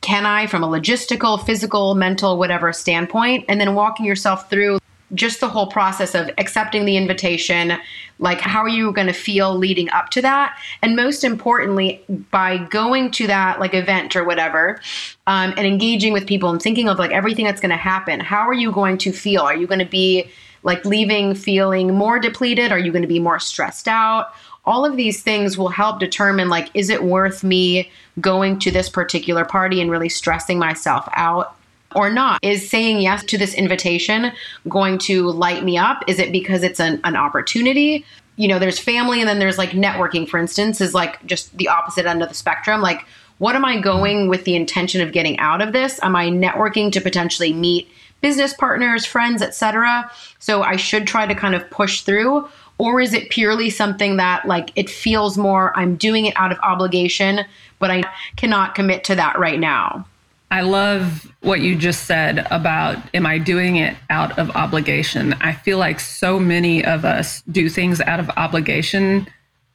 Can 0.02 0.24
i 0.24 0.46
from 0.46 0.62
a 0.62 0.68
logistical 0.68 1.44
physical 1.44 1.96
mental 1.96 2.38
whatever 2.38 2.72
standpoint? 2.72 3.46
And 3.48 3.60
then 3.60 3.74
walking 3.74 4.06
yourself 4.06 4.48
through 4.48 4.78
just 5.14 5.40
the 5.40 5.48
whole 5.48 5.68
process 5.68 6.14
of 6.14 6.30
accepting 6.38 6.84
the 6.84 6.96
invitation 6.96 7.78
like 8.18 8.40
how 8.40 8.60
are 8.60 8.68
you 8.68 8.92
going 8.92 9.06
to 9.06 9.12
feel 9.12 9.56
leading 9.56 9.90
up 9.90 10.10
to 10.10 10.22
that? 10.22 10.58
And 10.82 10.96
most 10.96 11.22
importantly 11.22 12.02
by 12.30 12.58
going 12.58 13.10
to 13.12 13.26
that 13.26 13.60
like 13.60 13.74
event 13.74 14.16
or 14.16 14.24
whatever 14.24 14.80
um, 15.26 15.52
and 15.56 15.66
engaging 15.66 16.12
with 16.12 16.26
people 16.26 16.50
and 16.50 16.60
thinking 16.60 16.88
of 16.88 16.98
like 16.98 17.10
everything 17.10 17.44
that's 17.44 17.60
going 17.60 17.70
to 17.70 17.76
happen 17.76 18.20
how 18.20 18.48
are 18.48 18.54
you 18.54 18.72
going 18.72 18.98
to 18.98 19.12
feel? 19.12 19.42
Are 19.42 19.56
you 19.56 19.66
going 19.66 19.80
to 19.80 19.84
be 19.84 20.28
like 20.62 20.84
leaving 20.84 21.34
feeling 21.34 21.94
more 21.94 22.18
depleted? 22.18 22.72
Are 22.72 22.78
you 22.78 22.90
going 22.90 23.02
to 23.02 23.08
be 23.08 23.20
more 23.20 23.38
stressed 23.38 23.86
out? 23.86 24.32
All 24.64 24.84
of 24.84 24.96
these 24.96 25.22
things 25.22 25.56
will 25.56 25.68
help 25.68 26.00
determine 26.00 26.48
like 26.48 26.70
is 26.74 26.90
it 26.90 27.04
worth 27.04 27.44
me 27.44 27.90
going 28.20 28.58
to 28.60 28.70
this 28.70 28.88
particular 28.88 29.44
party 29.44 29.80
and 29.80 29.90
really 29.90 30.08
stressing 30.08 30.58
myself 30.58 31.08
out 31.12 31.56
or 31.96 32.10
not? 32.10 32.38
Is 32.42 32.68
saying 32.68 33.00
yes 33.00 33.24
to 33.24 33.38
this 33.38 33.54
invitation 33.54 34.32
going 34.68 34.98
to 34.98 35.30
light 35.30 35.64
me 35.64 35.78
up? 35.78 36.04
Is 36.06 36.18
it 36.18 36.30
because 36.30 36.62
it's 36.62 36.78
an, 36.78 37.00
an 37.04 37.16
opportunity? 37.16 38.04
You 38.36 38.48
know, 38.48 38.58
there's 38.58 38.78
family 38.78 39.20
and 39.20 39.28
then 39.28 39.38
there's 39.38 39.58
like 39.58 39.70
networking, 39.70 40.28
for 40.28 40.38
instance, 40.38 40.80
is 40.80 40.94
like 40.94 41.24
just 41.26 41.56
the 41.56 41.68
opposite 41.68 42.06
end 42.06 42.22
of 42.22 42.28
the 42.28 42.34
spectrum. 42.34 42.80
Like, 42.80 43.06
what 43.38 43.56
am 43.56 43.64
I 43.64 43.80
going 43.80 44.28
with 44.28 44.44
the 44.44 44.56
intention 44.56 45.00
of 45.00 45.12
getting 45.12 45.38
out 45.38 45.62
of 45.62 45.72
this? 45.72 45.98
Am 46.02 46.14
I 46.14 46.28
networking 46.28 46.92
to 46.92 47.00
potentially 47.00 47.52
meet 47.52 47.88
business 48.20 48.54
partners, 48.54 49.04
friends, 49.04 49.42
etc.? 49.42 50.10
So 50.38 50.62
I 50.62 50.76
should 50.76 51.06
try 51.06 51.26
to 51.26 51.34
kind 51.34 51.54
of 51.54 51.68
push 51.70 52.02
through 52.02 52.48
or 52.78 53.00
is 53.00 53.14
it 53.14 53.30
purely 53.30 53.70
something 53.70 54.16
that 54.16 54.46
like 54.46 54.70
it 54.76 54.90
feels 54.90 55.38
more 55.38 55.76
I'm 55.76 55.96
doing 55.96 56.26
it 56.26 56.34
out 56.36 56.52
of 56.52 56.58
obligation, 56.60 57.40
but 57.78 57.90
I 57.90 58.02
cannot 58.36 58.74
commit 58.74 59.04
to 59.04 59.14
that 59.14 59.38
right 59.38 59.58
now? 59.58 60.06
I 60.50 60.60
love 60.60 61.32
what 61.40 61.60
you 61.60 61.76
just 61.76 62.04
said 62.04 62.46
about 62.50 62.98
am 63.14 63.26
I 63.26 63.38
doing 63.38 63.76
it 63.76 63.96
out 64.10 64.38
of 64.38 64.50
obligation? 64.50 65.32
I 65.34 65.52
feel 65.52 65.78
like 65.78 65.98
so 66.00 66.38
many 66.38 66.84
of 66.84 67.04
us 67.04 67.42
do 67.50 67.68
things 67.68 68.00
out 68.00 68.20
of 68.20 68.30
obligation 68.36 69.26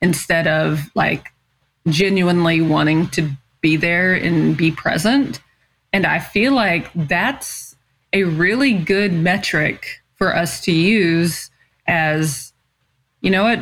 instead 0.02 0.48
of 0.48 0.90
like 0.96 1.32
genuinely 1.88 2.62
wanting 2.62 3.08
to 3.10 3.30
be 3.62 3.76
there 3.76 4.14
and 4.14 4.56
be 4.56 4.72
present. 4.72 5.42
And 5.94 6.06
I 6.06 6.20
feel 6.20 6.54
like 6.54 6.90
that's 6.96 7.76
a 8.14 8.24
really 8.24 8.74
good 8.74 9.14
metric 9.14 10.02
for 10.16 10.36
us 10.36 10.62
to 10.62 10.72
use 10.72 11.50
as, 11.88 12.54
you 13.22 13.30
know 13.30 13.44
what, 13.44 13.60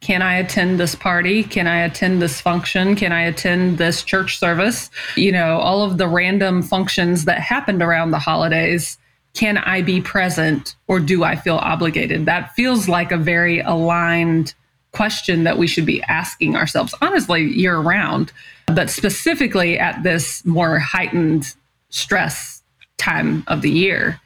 can 0.00 0.22
I 0.22 0.34
attend 0.36 0.78
this 0.78 0.94
party? 0.94 1.42
Can 1.42 1.66
I 1.66 1.78
attend 1.78 2.20
this 2.20 2.40
function? 2.40 2.96
Can 2.96 3.12
I 3.12 3.22
attend 3.22 3.78
this 3.78 4.02
church 4.02 4.38
service? 4.38 4.90
You 5.16 5.32
know, 5.32 5.58
all 5.58 5.82
of 5.82 5.98
the 5.98 6.06
random 6.06 6.62
functions 6.62 7.24
that 7.24 7.40
happened 7.40 7.82
around 7.82 8.10
the 8.10 8.18
holidays. 8.18 8.98
Can 9.34 9.58
I 9.58 9.82
be 9.82 10.00
present 10.00 10.76
or 10.86 11.00
do 11.00 11.24
I 11.24 11.36
feel 11.36 11.56
obligated? 11.56 12.26
That 12.26 12.54
feels 12.54 12.88
like 12.88 13.10
a 13.10 13.16
very 13.16 13.60
aligned 13.60 14.54
question 14.92 15.44
that 15.44 15.58
we 15.58 15.66
should 15.66 15.84
be 15.84 16.02
asking 16.04 16.56
ourselves, 16.56 16.94
honestly, 17.02 17.42
year 17.42 17.78
round, 17.78 18.32
but 18.66 18.88
specifically 18.88 19.78
at 19.78 20.02
this 20.02 20.44
more 20.46 20.78
heightened 20.78 21.54
stress 21.90 22.62
time 22.96 23.44
of 23.46 23.60
the 23.62 23.70
year. 23.70 24.20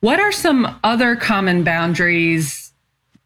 What 0.00 0.18
are 0.18 0.32
some 0.32 0.78
other 0.82 1.14
common 1.14 1.62
boundaries 1.62 2.72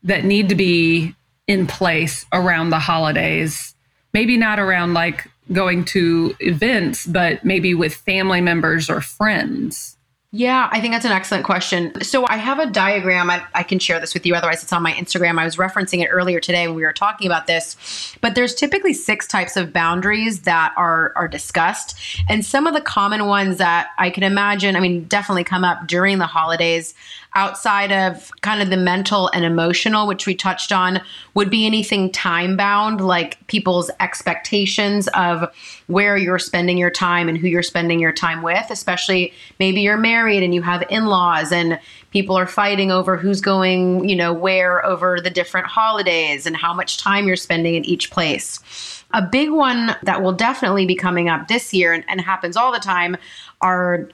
that 0.02 0.24
need 0.24 0.50
to 0.50 0.54
be 0.54 1.14
in 1.46 1.66
place 1.66 2.26
around 2.32 2.70
the 2.70 2.78
holidays. 2.78 3.74
Maybe 4.12 4.36
not 4.36 4.58
around 4.58 4.94
like 4.94 5.28
going 5.52 5.84
to 5.86 6.34
events, 6.40 7.06
but 7.06 7.44
maybe 7.44 7.74
with 7.74 7.94
family 7.94 8.40
members 8.40 8.90
or 8.90 9.00
friends. 9.00 9.96
Yeah, 10.32 10.68
I 10.70 10.80
think 10.80 10.92
that's 10.92 11.04
an 11.06 11.12
excellent 11.12 11.44
question. 11.44 12.02
So 12.02 12.26
I 12.28 12.36
have 12.36 12.58
a 12.58 12.66
diagram. 12.66 13.30
I, 13.30 13.42
I, 13.54 13.62
can 13.62 13.78
share 13.78 13.98
this 14.00 14.12
with 14.12 14.26
you. 14.26 14.34
Otherwise, 14.34 14.62
it's 14.62 14.72
on 14.72 14.82
my 14.82 14.92
Instagram. 14.92 15.38
I 15.38 15.44
was 15.44 15.56
referencing 15.56 16.02
it 16.02 16.08
earlier 16.08 16.40
today 16.40 16.66
when 16.66 16.76
we 16.76 16.82
were 16.82 16.92
talking 16.92 17.26
about 17.26 17.46
this. 17.46 18.14
But 18.20 18.34
there's 18.34 18.54
typically 18.54 18.92
six 18.92 19.26
types 19.26 19.56
of 19.56 19.72
boundaries 19.72 20.42
that 20.42 20.74
are 20.76 21.14
are 21.16 21.28
discussed, 21.28 21.96
and 22.28 22.44
some 22.44 22.66
of 22.66 22.74
the 22.74 22.82
common 22.82 23.26
ones 23.26 23.56
that 23.58 23.90
I 23.98 24.10
can 24.10 24.24
imagine. 24.24 24.76
I 24.76 24.80
mean, 24.80 25.04
definitely 25.04 25.44
come 25.44 25.64
up 25.64 25.86
during 25.86 26.18
the 26.18 26.26
holidays 26.26 26.92
outside 27.36 27.92
of 27.92 28.32
kind 28.40 28.62
of 28.62 28.70
the 28.70 28.76
mental 28.78 29.28
and 29.34 29.44
emotional, 29.44 30.06
which 30.06 30.26
we 30.26 30.34
touched 30.34 30.72
on, 30.72 31.00
would 31.34 31.50
be 31.50 31.66
anything 31.66 32.10
time 32.10 32.56
bound, 32.56 33.00
like 33.00 33.46
people's 33.46 33.90
expectations 34.00 35.06
of 35.08 35.46
where 35.86 36.16
you're 36.16 36.38
spending 36.38 36.78
your 36.78 36.90
time 36.90 37.28
and 37.28 37.36
who 37.36 37.46
you're 37.46 37.62
spending 37.62 38.00
your 38.00 38.12
time 38.12 38.42
with, 38.42 38.70
especially 38.70 39.34
maybe 39.60 39.82
you're 39.82 39.98
married 39.98 40.42
and 40.42 40.54
you 40.54 40.62
have 40.62 40.82
in 40.88 41.06
laws 41.06 41.52
and 41.52 41.78
people 42.10 42.36
are 42.36 42.46
fighting 42.46 42.90
over 42.90 43.18
who's 43.18 43.42
going, 43.42 44.08
you 44.08 44.16
know, 44.16 44.32
where 44.32 44.84
over 44.86 45.20
the 45.20 45.28
different 45.28 45.66
holidays 45.66 46.46
and 46.46 46.56
how 46.56 46.72
much 46.72 46.96
time 46.96 47.26
you're 47.26 47.36
spending 47.36 47.74
in 47.74 47.84
each 47.84 48.10
place. 48.10 49.04
A 49.12 49.20
big 49.20 49.50
one 49.50 49.94
that 50.02 50.22
will 50.22 50.32
definitely 50.32 50.86
be 50.86 50.96
coming 50.96 51.28
up 51.28 51.48
this 51.48 51.74
year 51.74 51.92
and, 51.92 52.02
and 52.08 52.18
happens 52.18 52.56
all 52.56 52.72
the 52.72 52.80
time 52.80 53.18
are 53.60 54.08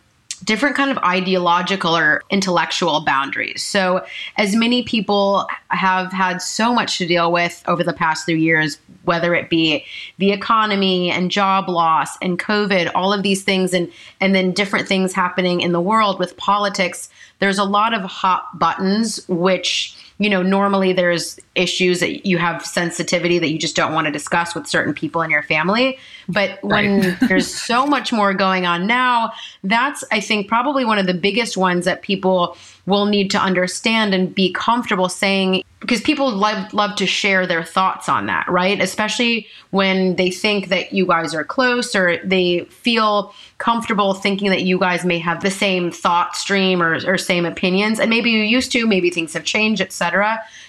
different 0.45 0.77
kind 0.77 0.91
of 0.91 0.99
ideological 0.99 1.97
or 1.97 2.23
intellectual 2.31 3.05
boundaries. 3.05 3.63
So, 3.63 4.05
as 4.37 4.55
many 4.55 4.83
people 4.83 5.47
have 5.69 6.13
had 6.13 6.43
so 6.43 6.73
much 6.73 6.99
to 6.99 7.07
deal 7.07 7.33
with 7.33 7.63
over 7.67 7.83
the 7.83 7.93
past 7.93 8.27
three 8.27 8.41
years, 8.41 8.79
whether 9.05 9.35
it 9.35 9.51
be 9.51 9.85
the 10.19 10.33
economy 10.33 11.11
and 11.11 11.31
job 11.31 11.69
loss 11.69 12.17
and 12.21 12.39
COVID, 12.39 12.91
all 12.95 13.13
of 13.13 13.23
these 13.23 13.43
things, 13.43 13.73
and 13.73 13.91
and 14.21 14.35
then 14.35 14.53
different 14.53 14.89
things 14.89 15.13
happening 15.13 15.61
in 15.61 15.73
the 15.73 15.81
world 15.81 16.19
with 16.19 16.37
politics, 16.37 17.09
there's 17.39 17.59
a 17.59 17.65
lot 17.65 17.95
of 17.95 18.03
hot 18.03 18.59
buttons 18.59 19.27
which 19.29 19.97
you 20.19 20.31
know, 20.31 20.43
normally 20.43 20.93
there's 20.93 21.39
issues 21.55 22.01
that 22.01 22.27
you 22.27 22.39
have 22.39 22.65
sensitivity 22.65 23.39
that 23.39 23.51
you 23.51 23.59
just 23.59 23.77
don't 23.77 23.93
want 23.93 24.07
to 24.07 24.11
discuss 24.11 24.55
with 24.55 24.67
certain 24.67 24.95
people 24.95 25.23
in 25.23 25.31
your 25.31 25.43
family. 25.43 25.99
But 26.29 26.63
when 26.63 27.01
right. 27.01 27.17
there's 27.29 27.53
so 27.53 27.87
much 27.87 28.13
more 28.13 28.33
going 28.35 28.67
on 28.67 28.87
now, 28.87 29.33
that's, 29.65 30.05
I 30.11 30.21
think, 30.21 30.49
probably 30.49 30.85
one 30.85 30.99
of 30.99 31.07
the 31.07 31.15
biggest 31.15 31.57
ones 31.57 31.85
that 31.85 32.03
people 32.03 32.57
will 32.87 33.07
need 33.07 33.31
to 33.31 33.39
understand 33.39 34.15
and 34.15 34.35
be 34.35 34.53
comfortable 34.53 35.09
saying 35.09 35.63
because 35.79 36.01
people 36.01 36.31
love 36.31 36.73
love 36.73 36.95
to 36.97 37.07
share 37.07 37.47
their 37.47 37.65
thoughts 37.65 38.09
on 38.09 38.27
that, 38.27 38.49
right? 38.49 38.81
Especially 38.81 39.49
when 39.71 40.15
they 40.17 40.31
think 40.31 40.69
that 40.69 40.93
you 40.93 41.07
guys 41.07 41.35
are 41.35 41.45
close 41.45 41.95
or 41.95 42.19
they 42.25 42.65
feel 42.67 43.35
comfortable 43.59 44.15
thinking 44.15 44.51
that 44.51 44.63
you 44.63 44.79
guys 44.79 45.05
may 45.05 45.19
have 45.19 45.43
the 45.43 45.51
same 45.51 45.91
thought 45.91 46.37
stream 46.37 46.83
or, 46.83 46.99
or 47.07 47.17
same 47.17 47.45
opinions 47.45 48.01
and 48.01 48.11
maybe 48.11 48.31
you 48.31 48.43
used 48.43 48.73
to 48.73 48.87
maybe 48.89 49.09
things 49.09 49.33
have 49.33 49.45
changed 49.45 49.81
etc 49.81 50.02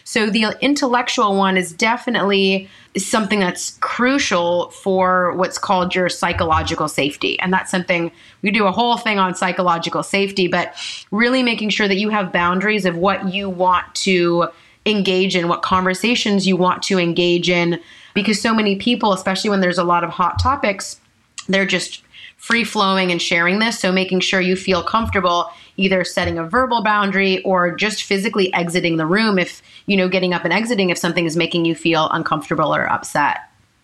so 0.03 0.29
the 0.29 0.55
intellectual 0.61 1.35
one 1.35 1.57
is 1.57 1.71
definitely 1.73 2.69
something 2.97 3.39
that's 3.39 3.77
crucial 3.79 4.69
for 4.69 5.33
what's 5.33 5.57
called 5.57 5.95
your 5.95 6.09
psychological 6.09 6.87
safety. 6.87 7.39
And 7.39 7.51
that's 7.51 7.71
something 7.71 8.11
we 8.41 8.51
do 8.51 8.67
a 8.67 8.71
whole 8.71 8.97
thing 8.97 9.17
on 9.17 9.33
psychological 9.35 10.03
safety, 10.03 10.47
but 10.47 10.75
really 11.11 11.41
making 11.41 11.69
sure 11.69 11.87
that 11.87 11.97
you 11.97 12.09
have 12.09 12.31
boundaries 12.31 12.85
of 12.85 12.95
what 12.95 13.33
you 13.33 13.49
want 13.49 13.93
to 13.95 14.49
engage 14.85 15.35
in, 15.35 15.47
what 15.47 15.61
conversations 15.61 16.45
you 16.45 16.55
want 16.55 16.83
to 16.83 16.99
engage 16.99 17.49
in. 17.49 17.79
Because 18.13 18.39
so 18.39 18.53
many 18.53 18.75
people, 18.75 19.13
especially 19.13 19.49
when 19.49 19.61
there's 19.61 19.79
a 19.79 19.83
lot 19.83 20.03
of 20.03 20.11
hot 20.11 20.39
topics, 20.39 20.99
they're 21.47 21.65
just 21.65 22.03
free 22.37 22.63
flowing 22.63 23.11
and 23.11 23.21
sharing 23.21 23.59
this. 23.59 23.79
So 23.79 23.91
making 23.91 24.19
sure 24.19 24.41
you 24.41 24.55
feel 24.55 24.83
comfortable 24.83 25.49
either 25.77 26.03
setting 26.03 26.37
a 26.37 26.43
verbal 26.43 26.83
boundary 26.83 27.41
or 27.43 27.75
just 27.75 28.03
physically 28.03 28.53
exiting 28.53 28.97
the 28.97 29.05
room 29.05 29.39
if, 29.39 29.61
you 29.85 29.97
know, 29.97 30.07
getting 30.07 30.33
up 30.33 30.43
and 30.43 30.53
exiting 30.53 30.89
if 30.89 30.97
something 30.97 31.25
is 31.25 31.35
making 31.35 31.65
you 31.65 31.75
feel 31.75 32.09
uncomfortable 32.11 32.73
or 32.73 32.89
upset. 32.89 33.39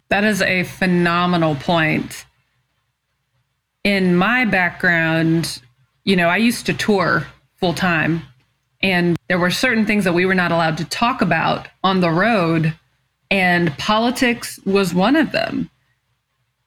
That 0.10 0.24
is 0.24 0.42
a 0.42 0.64
phenomenal 0.64 1.56
point. 1.56 2.26
In 3.84 4.16
my 4.16 4.46
background, 4.46 5.62
you 6.04 6.16
know, 6.16 6.28
I 6.28 6.38
used 6.38 6.66
to 6.66 6.74
tour 6.74 7.28
full 7.56 7.74
time, 7.74 8.24
and 8.82 9.18
there 9.28 9.40
were 9.40 9.52
certain 9.52 9.86
things 9.86 10.04
that 10.04 10.14
we 10.14 10.26
were 10.26 10.36
not 10.36 10.52
allowed 10.52 10.78
to 10.78 10.86
talk 10.86 11.22
about 11.22 11.68
on 11.84 12.02
the 12.02 12.10
road, 12.10 12.74
and 13.30 13.78
politics 13.78 14.60
was 14.66 14.94
one 14.94 15.16
of 15.16 15.32
them. 15.32 15.70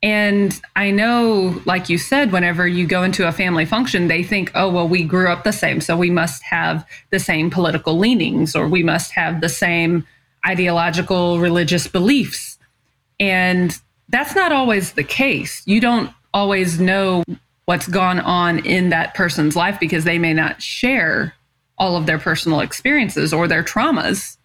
And 0.03 0.61
I 0.75 0.91
know, 0.91 1.63
like 1.65 1.89
you 1.89 1.97
said, 1.97 2.33
whenever 2.33 2.67
you 2.67 2.87
go 2.87 3.05
into 3.05 3.29
a 3.29 3.33
family 3.33 3.65
function, 3.65 4.09
they 4.09 4.25
think, 4.25 4.51
oh, 4.55 4.69
well, 4.69 4.89
we 4.89 5.05
grew 5.05 5.29
up 5.29 5.45
the 5.45 5.53
same, 5.53 5.81
so 5.81 5.97
we 5.97 6.11
must 6.11 6.43
have 6.43 6.85
the 7.11 7.21
same 7.21 7.51
political 7.51 7.97
leanings 7.97 8.57
or 8.57 8.67
we 8.67 8.83
must 8.83 9.13
have 9.13 9.41
the 9.41 9.49
same 9.49 10.05
ideological 10.45 11.39
religious 11.39 11.87
beliefs. 11.87 12.59
And 13.21 13.79
that's 14.09 14.35
not 14.35 14.51
always 14.51 14.93
the 14.93 15.05
case. 15.05 15.63
You 15.67 15.81
don't 15.81 16.11
always 16.35 16.81
know 16.81 17.23
what's 17.67 17.87
gone 17.87 18.19
on 18.19 18.67
in 18.67 18.89
that 18.89 19.15
person's 19.15 19.55
life 19.55 19.79
because 19.79 20.03
they 20.03 20.19
may 20.19 20.35
not 20.35 20.61
share 20.61 21.35
all 21.79 21.97
of 21.97 22.07
their 22.07 22.19
personal 22.19 22.61
experiences 22.61 23.33
or 23.33 23.47
their 23.47 23.63
traumas. 23.63 24.37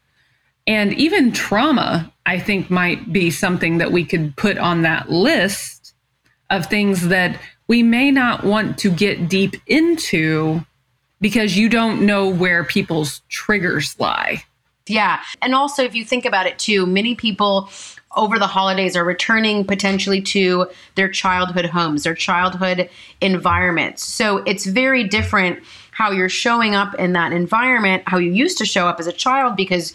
And 0.68 0.94
even 0.94 1.32
trauma, 1.32 2.12
I 2.26 2.40
think, 2.40 2.70
might 2.70 3.12
be 3.12 3.32
something 3.32 3.78
that 3.78 3.92
we 3.92 4.04
could 4.04 4.36
put 4.36 4.58
on 4.58 4.82
that 4.82 5.10
list 5.10 5.94
of 6.50 6.66
things 6.66 7.08
that 7.08 7.40
we 7.68 7.84
may 7.84 8.12
not 8.12 8.44
want 8.44 8.78
to 8.80 8.92
get 8.92 9.30
deep 9.30 9.56
into 9.66 10.62
because 11.20 11.58
you 11.58 11.70
don't 11.70 12.06
know 12.06 12.30
where 12.30 12.64
people's 12.64 13.22
triggers 13.30 14.00
lie. 14.00 14.44
Yeah. 14.88 15.22
And 15.42 15.54
also, 15.54 15.84
if 15.84 15.96
you 15.96 16.06
think 16.06 16.26
about 16.26 16.48
it 16.48 16.60
too, 16.60 16.86
many 16.86 17.16
people 17.16 17.70
over 18.16 18.40
the 18.40 18.48
holidays 18.48 18.96
are 18.96 19.04
returning 19.04 19.66
potentially 19.66 20.22
to 20.22 20.68
their 20.96 21.10
childhood 21.10 21.66
homes, 21.66 22.04
their 22.04 22.16
childhood 22.16 22.90
environments. 23.22 24.04
So 24.04 24.38
it's 24.40 24.66
very 24.66 25.04
different 25.04 25.60
how 25.92 26.12
you're 26.12 26.30
showing 26.30 26.74
up 26.74 26.96
in 26.96 27.14
that 27.14 27.34
environment, 27.34 28.04
how 28.08 28.18
you 28.18 28.32
used 28.32 28.58
to 28.60 28.66
show 28.66 28.88
up 28.88 29.00
as 29.00 29.08
a 29.08 29.12
child 29.12 29.56
because 29.56 29.94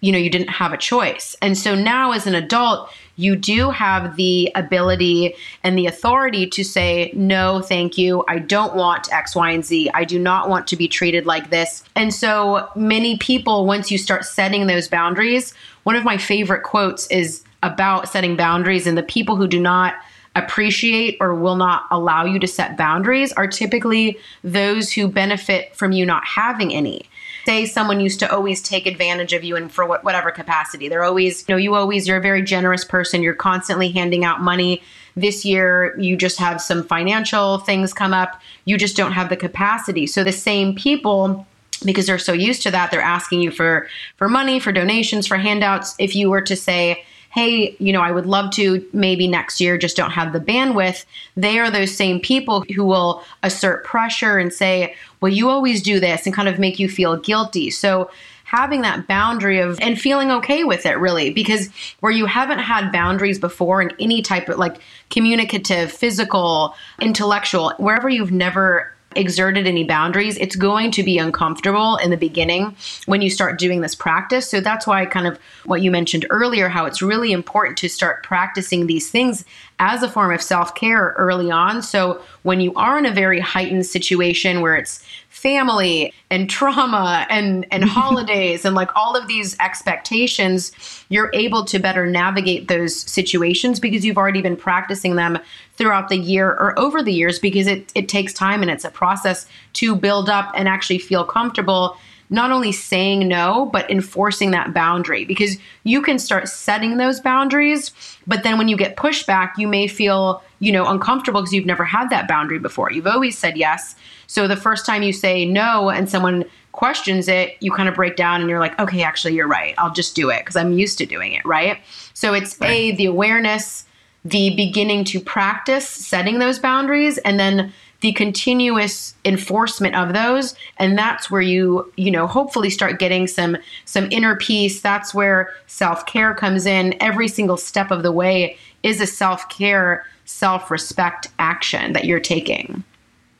you 0.00 0.12
know 0.12 0.18
you 0.18 0.30
didn't 0.30 0.48
have 0.48 0.72
a 0.72 0.76
choice. 0.76 1.36
And 1.40 1.56
so 1.56 1.74
now 1.74 2.12
as 2.12 2.26
an 2.26 2.34
adult, 2.34 2.90
you 3.16 3.36
do 3.36 3.70
have 3.70 4.16
the 4.16 4.50
ability 4.54 5.34
and 5.62 5.78
the 5.78 5.86
authority 5.86 6.46
to 6.48 6.64
say, 6.64 7.12
no, 7.14 7.60
thank 7.60 7.96
you. 7.96 8.24
I 8.28 8.38
don't 8.38 8.74
want 8.74 9.12
X, 9.12 9.36
Y, 9.36 9.50
and 9.50 9.64
Z. 9.64 9.90
I 9.94 10.04
do 10.04 10.18
not 10.18 10.48
want 10.48 10.66
to 10.68 10.76
be 10.76 10.88
treated 10.88 11.26
like 11.26 11.50
this. 11.50 11.84
And 11.94 12.12
so 12.12 12.68
many 12.74 13.16
people, 13.18 13.66
once 13.66 13.90
you 13.90 13.98
start 13.98 14.24
setting 14.24 14.66
those 14.66 14.88
boundaries, 14.88 15.54
one 15.84 15.96
of 15.96 16.04
my 16.04 16.18
favorite 16.18 16.64
quotes 16.64 17.06
is 17.08 17.44
about 17.62 18.08
setting 18.08 18.36
boundaries 18.36 18.86
and 18.86 18.98
the 18.98 19.02
people 19.02 19.36
who 19.36 19.46
do 19.46 19.60
not 19.60 19.94
appreciate 20.36 21.16
or 21.20 21.34
will 21.34 21.56
not 21.56 21.84
allow 21.90 22.24
you 22.24 22.40
to 22.40 22.48
set 22.48 22.76
boundaries 22.76 23.32
are 23.34 23.46
typically 23.46 24.18
those 24.42 24.92
who 24.92 25.06
benefit 25.06 25.74
from 25.76 25.92
you 25.92 26.04
not 26.04 26.24
having 26.26 26.74
any. 26.74 27.08
Say 27.46 27.66
someone 27.66 28.00
used 28.00 28.20
to 28.20 28.32
always 28.32 28.62
take 28.62 28.86
advantage 28.86 29.32
of 29.32 29.44
you 29.44 29.56
and 29.56 29.70
for 29.70 29.86
whatever 29.86 30.30
capacity. 30.30 30.88
They're 30.88 31.04
always, 31.04 31.44
you 31.46 31.54
know, 31.54 31.58
you 31.58 31.74
always, 31.74 32.08
you're 32.08 32.16
a 32.16 32.22
very 32.22 32.42
generous 32.42 32.84
person. 32.84 33.22
You're 33.22 33.34
constantly 33.34 33.90
handing 33.90 34.24
out 34.24 34.40
money. 34.40 34.82
This 35.16 35.44
year, 35.44 35.98
you 35.98 36.16
just 36.16 36.38
have 36.38 36.60
some 36.60 36.82
financial 36.82 37.58
things 37.58 37.92
come 37.92 38.14
up. 38.14 38.40
You 38.64 38.78
just 38.78 38.96
don't 38.96 39.12
have 39.12 39.28
the 39.28 39.36
capacity. 39.36 40.06
So 40.06 40.24
the 40.24 40.32
same 40.32 40.74
people 40.74 41.46
because 41.84 42.06
they're 42.06 42.18
so 42.18 42.32
used 42.32 42.62
to 42.62 42.70
that 42.70 42.90
they're 42.90 43.00
asking 43.00 43.40
you 43.40 43.50
for 43.50 43.88
for 44.16 44.28
money 44.28 44.58
for 44.58 44.72
donations 44.72 45.26
for 45.26 45.36
handouts 45.36 45.94
if 45.98 46.14
you 46.14 46.30
were 46.30 46.40
to 46.40 46.56
say 46.56 47.04
hey, 47.34 47.74
you 47.80 47.92
know, 47.92 48.00
I 48.00 48.12
would 48.12 48.26
love 48.26 48.52
to 48.52 48.86
maybe 48.92 49.26
next 49.26 49.60
year, 49.60 49.76
just 49.76 49.96
don't 49.96 50.12
have 50.12 50.32
the 50.32 50.38
bandwidth. 50.38 51.04
They 51.36 51.58
are 51.58 51.68
those 51.68 51.94
same 51.94 52.20
people 52.20 52.64
who 52.76 52.84
will 52.84 53.24
assert 53.42 53.84
pressure 53.84 54.38
and 54.38 54.52
say, 54.52 54.94
well, 55.20 55.32
you 55.32 55.48
always 55.48 55.82
do 55.82 55.98
this 55.98 56.26
and 56.26 56.34
kind 56.34 56.48
of 56.48 56.60
make 56.60 56.78
you 56.78 56.88
feel 56.88 57.16
guilty. 57.16 57.70
So, 57.70 58.08
having 58.44 58.82
that 58.82 59.08
boundary 59.08 59.58
of 59.58 59.80
and 59.80 60.00
feeling 60.00 60.30
okay 60.30 60.62
with 60.62 60.86
it 60.86 60.92
really 60.92 61.30
because 61.30 61.70
where 62.00 62.12
you 62.12 62.26
haven't 62.26 62.60
had 62.60 62.92
boundaries 62.92 63.38
before 63.38 63.82
in 63.82 63.90
any 63.98 64.22
type 64.22 64.48
of 64.48 64.58
like 64.58 64.76
communicative 65.10 65.90
physical 65.90 66.76
intellectual 67.00 67.72
wherever 67.78 68.08
you've 68.08 68.30
never 68.30 68.93
exerted 69.16 69.66
any 69.66 69.84
boundaries, 69.84 70.36
it's 70.38 70.56
going 70.56 70.90
to 70.92 71.02
be 71.02 71.18
uncomfortable 71.18 71.96
in 71.96 72.10
the 72.10 72.16
beginning 72.16 72.76
when 73.06 73.22
you 73.22 73.30
start 73.30 73.58
doing 73.58 73.80
this 73.80 73.94
practice. 73.94 74.48
So 74.48 74.60
that's 74.60 74.86
why, 74.86 75.06
kind 75.06 75.26
of 75.26 75.38
what 75.64 75.82
you 75.82 75.90
mentioned 75.90 76.26
earlier, 76.30 76.68
how 76.68 76.86
it's 76.86 77.02
really 77.02 77.32
important 77.32 77.78
to 77.78 77.88
start 77.88 78.22
practicing 78.22 78.86
these 78.86 79.10
things 79.10 79.44
as 79.78 80.02
a 80.02 80.08
form 80.08 80.32
of 80.32 80.40
self 80.40 80.74
care 80.74 81.14
early 81.18 81.50
on. 81.50 81.82
So 81.82 82.22
when 82.42 82.60
you 82.60 82.72
are 82.74 82.98
in 82.98 83.06
a 83.06 83.12
very 83.12 83.40
heightened 83.40 83.86
situation 83.86 84.60
where 84.60 84.76
it's 84.76 85.04
family 85.44 86.10
and 86.30 86.48
trauma 86.48 87.26
and 87.28 87.66
and 87.70 87.84
holidays 88.00 88.64
and 88.64 88.74
like 88.74 88.88
all 88.96 89.14
of 89.14 89.28
these 89.28 89.54
expectations 89.60 90.72
you're 91.10 91.30
able 91.34 91.66
to 91.66 91.78
better 91.78 92.06
navigate 92.06 92.66
those 92.68 92.98
situations 92.98 93.78
because 93.78 94.06
you've 94.06 94.16
already 94.16 94.40
been 94.40 94.56
practicing 94.56 95.16
them 95.16 95.38
throughout 95.74 96.08
the 96.08 96.16
year 96.16 96.48
or 96.48 96.76
over 96.78 97.02
the 97.02 97.12
years 97.12 97.38
because 97.38 97.66
it, 97.66 97.92
it 97.94 98.08
takes 98.08 98.32
time 98.32 98.62
and 98.62 98.70
it's 98.70 98.86
a 98.86 98.90
process 98.90 99.46
to 99.74 99.94
build 99.94 100.30
up 100.30 100.50
and 100.56 100.66
actually 100.66 100.98
feel 100.98 101.24
comfortable 101.24 101.98
not 102.30 102.50
only 102.50 102.72
saying 102.72 103.28
no, 103.28 103.68
but 103.72 103.88
enforcing 103.90 104.50
that 104.50 104.72
boundary 104.72 105.24
because 105.24 105.58
you 105.84 106.00
can 106.00 106.18
start 106.18 106.48
setting 106.48 106.96
those 106.96 107.20
boundaries. 107.20 107.92
But 108.26 108.42
then 108.42 108.56
when 108.56 108.68
you 108.68 108.76
get 108.76 108.96
pushback, 108.96 109.52
you 109.58 109.68
may 109.68 109.86
feel, 109.86 110.42
you 110.58 110.72
know, 110.72 110.86
uncomfortable 110.86 111.42
because 111.42 111.52
you've 111.52 111.66
never 111.66 111.84
had 111.84 112.10
that 112.10 112.26
boundary 112.26 112.58
before. 112.58 112.90
You've 112.90 113.06
always 113.06 113.36
said 113.36 113.56
yes. 113.56 113.94
So 114.34 114.48
the 114.48 114.56
first 114.56 114.84
time 114.84 115.04
you 115.04 115.12
say 115.12 115.44
no 115.44 115.90
and 115.90 116.10
someone 116.10 116.44
questions 116.72 117.28
it, 117.28 117.54
you 117.60 117.70
kind 117.70 117.88
of 117.88 117.94
break 117.94 118.16
down 118.16 118.40
and 118.40 118.50
you're 118.50 118.58
like, 118.58 118.76
okay, 118.80 119.04
actually, 119.04 119.34
you're 119.34 119.46
right. 119.46 119.76
I'll 119.78 119.92
just 119.92 120.16
do 120.16 120.28
it 120.28 120.40
because 120.40 120.56
I'm 120.56 120.72
used 120.72 120.98
to 120.98 121.06
doing 121.06 121.34
it. 121.34 121.46
Right. 121.46 121.78
So 122.14 122.34
it's 122.34 122.58
right. 122.60 122.68
A, 122.68 122.96
the 122.96 123.06
awareness, 123.06 123.84
the 124.24 124.52
beginning 124.56 125.04
to 125.04 125.20
practice 125.20 125.88
setting 125.88 126.40
those 126.40 126.58
boundaries, 126.58 127.16
and 127.18 127.38
then 127.38 127.72
the 128.00 128.12
continuous 128.14 129.14
enforcement 129.24 129.94
of 129.94 130.12
those 130.12 130.54
and 130.76 130.98
that's 130.98 131.30
where 131.30 131.40
you 131.40 131.90
you 131.96 132.10
know 132.10 132.26
hopefully 132.26 132.68
start 132.68 132.98
getting 132.98 133.26
some 133.26 133.56
some 133.86 134.06
inner 134.10 134.36
peace 134.36 134.82
that's 134.82 135.14
where 135.14 135.54
self-care 135.68 136.34
comes 136.34 136.66
in 136.66 136.94
every 137.00 137.28
single 137.28 137.56
step 137.56 137.90
of 137.90 138.02
the 138.02 138.12
way 138.12 138.58
is 138.82 139.00
a 139.00 139.06
self-care 139.06 140.04
self-respect 140.26 141.28
action 141.38 141.94
that 141.94 142.04
you're 142.04 142.20
taking 142.20 142.84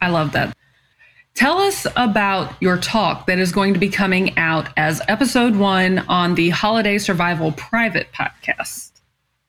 i 0.01 0.09
love 0.09 0.33
that 0.33 0.57
Tell 1.35 1.59
us 1.59 1.85
about 1.97 2.55
your 2.61 2.79
talk 2.79 3.27
that 3.27 3.41
is 3.41 3.51
going 3.51 3.75
to 3.75 3.81
be 3.81 3.89
coming 3.89 4.39
out 4.39 4.69
as 4.77 5.03
episode 5.09 5.57
one 5.57 5.99
on 6.09 6.37
the 6.37 6.51
Holiday 6.51 6.97
Survival 6.97 7.51
Private 7.51 8.13
podcast. 8.13 8.93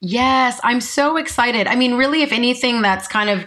Yes, 0.00 0.60
I'm 0.64 0.80
so 0.80 1.16
excited. 1.16 1.68
I 1.68 1.76
mean, 1.76 1.94
really, 1.94 2.22
if 2.22 2.32
anything, 2.32 2.82
that's 2.82 3.06
kind 3.06 3.30
of 3.30 3.46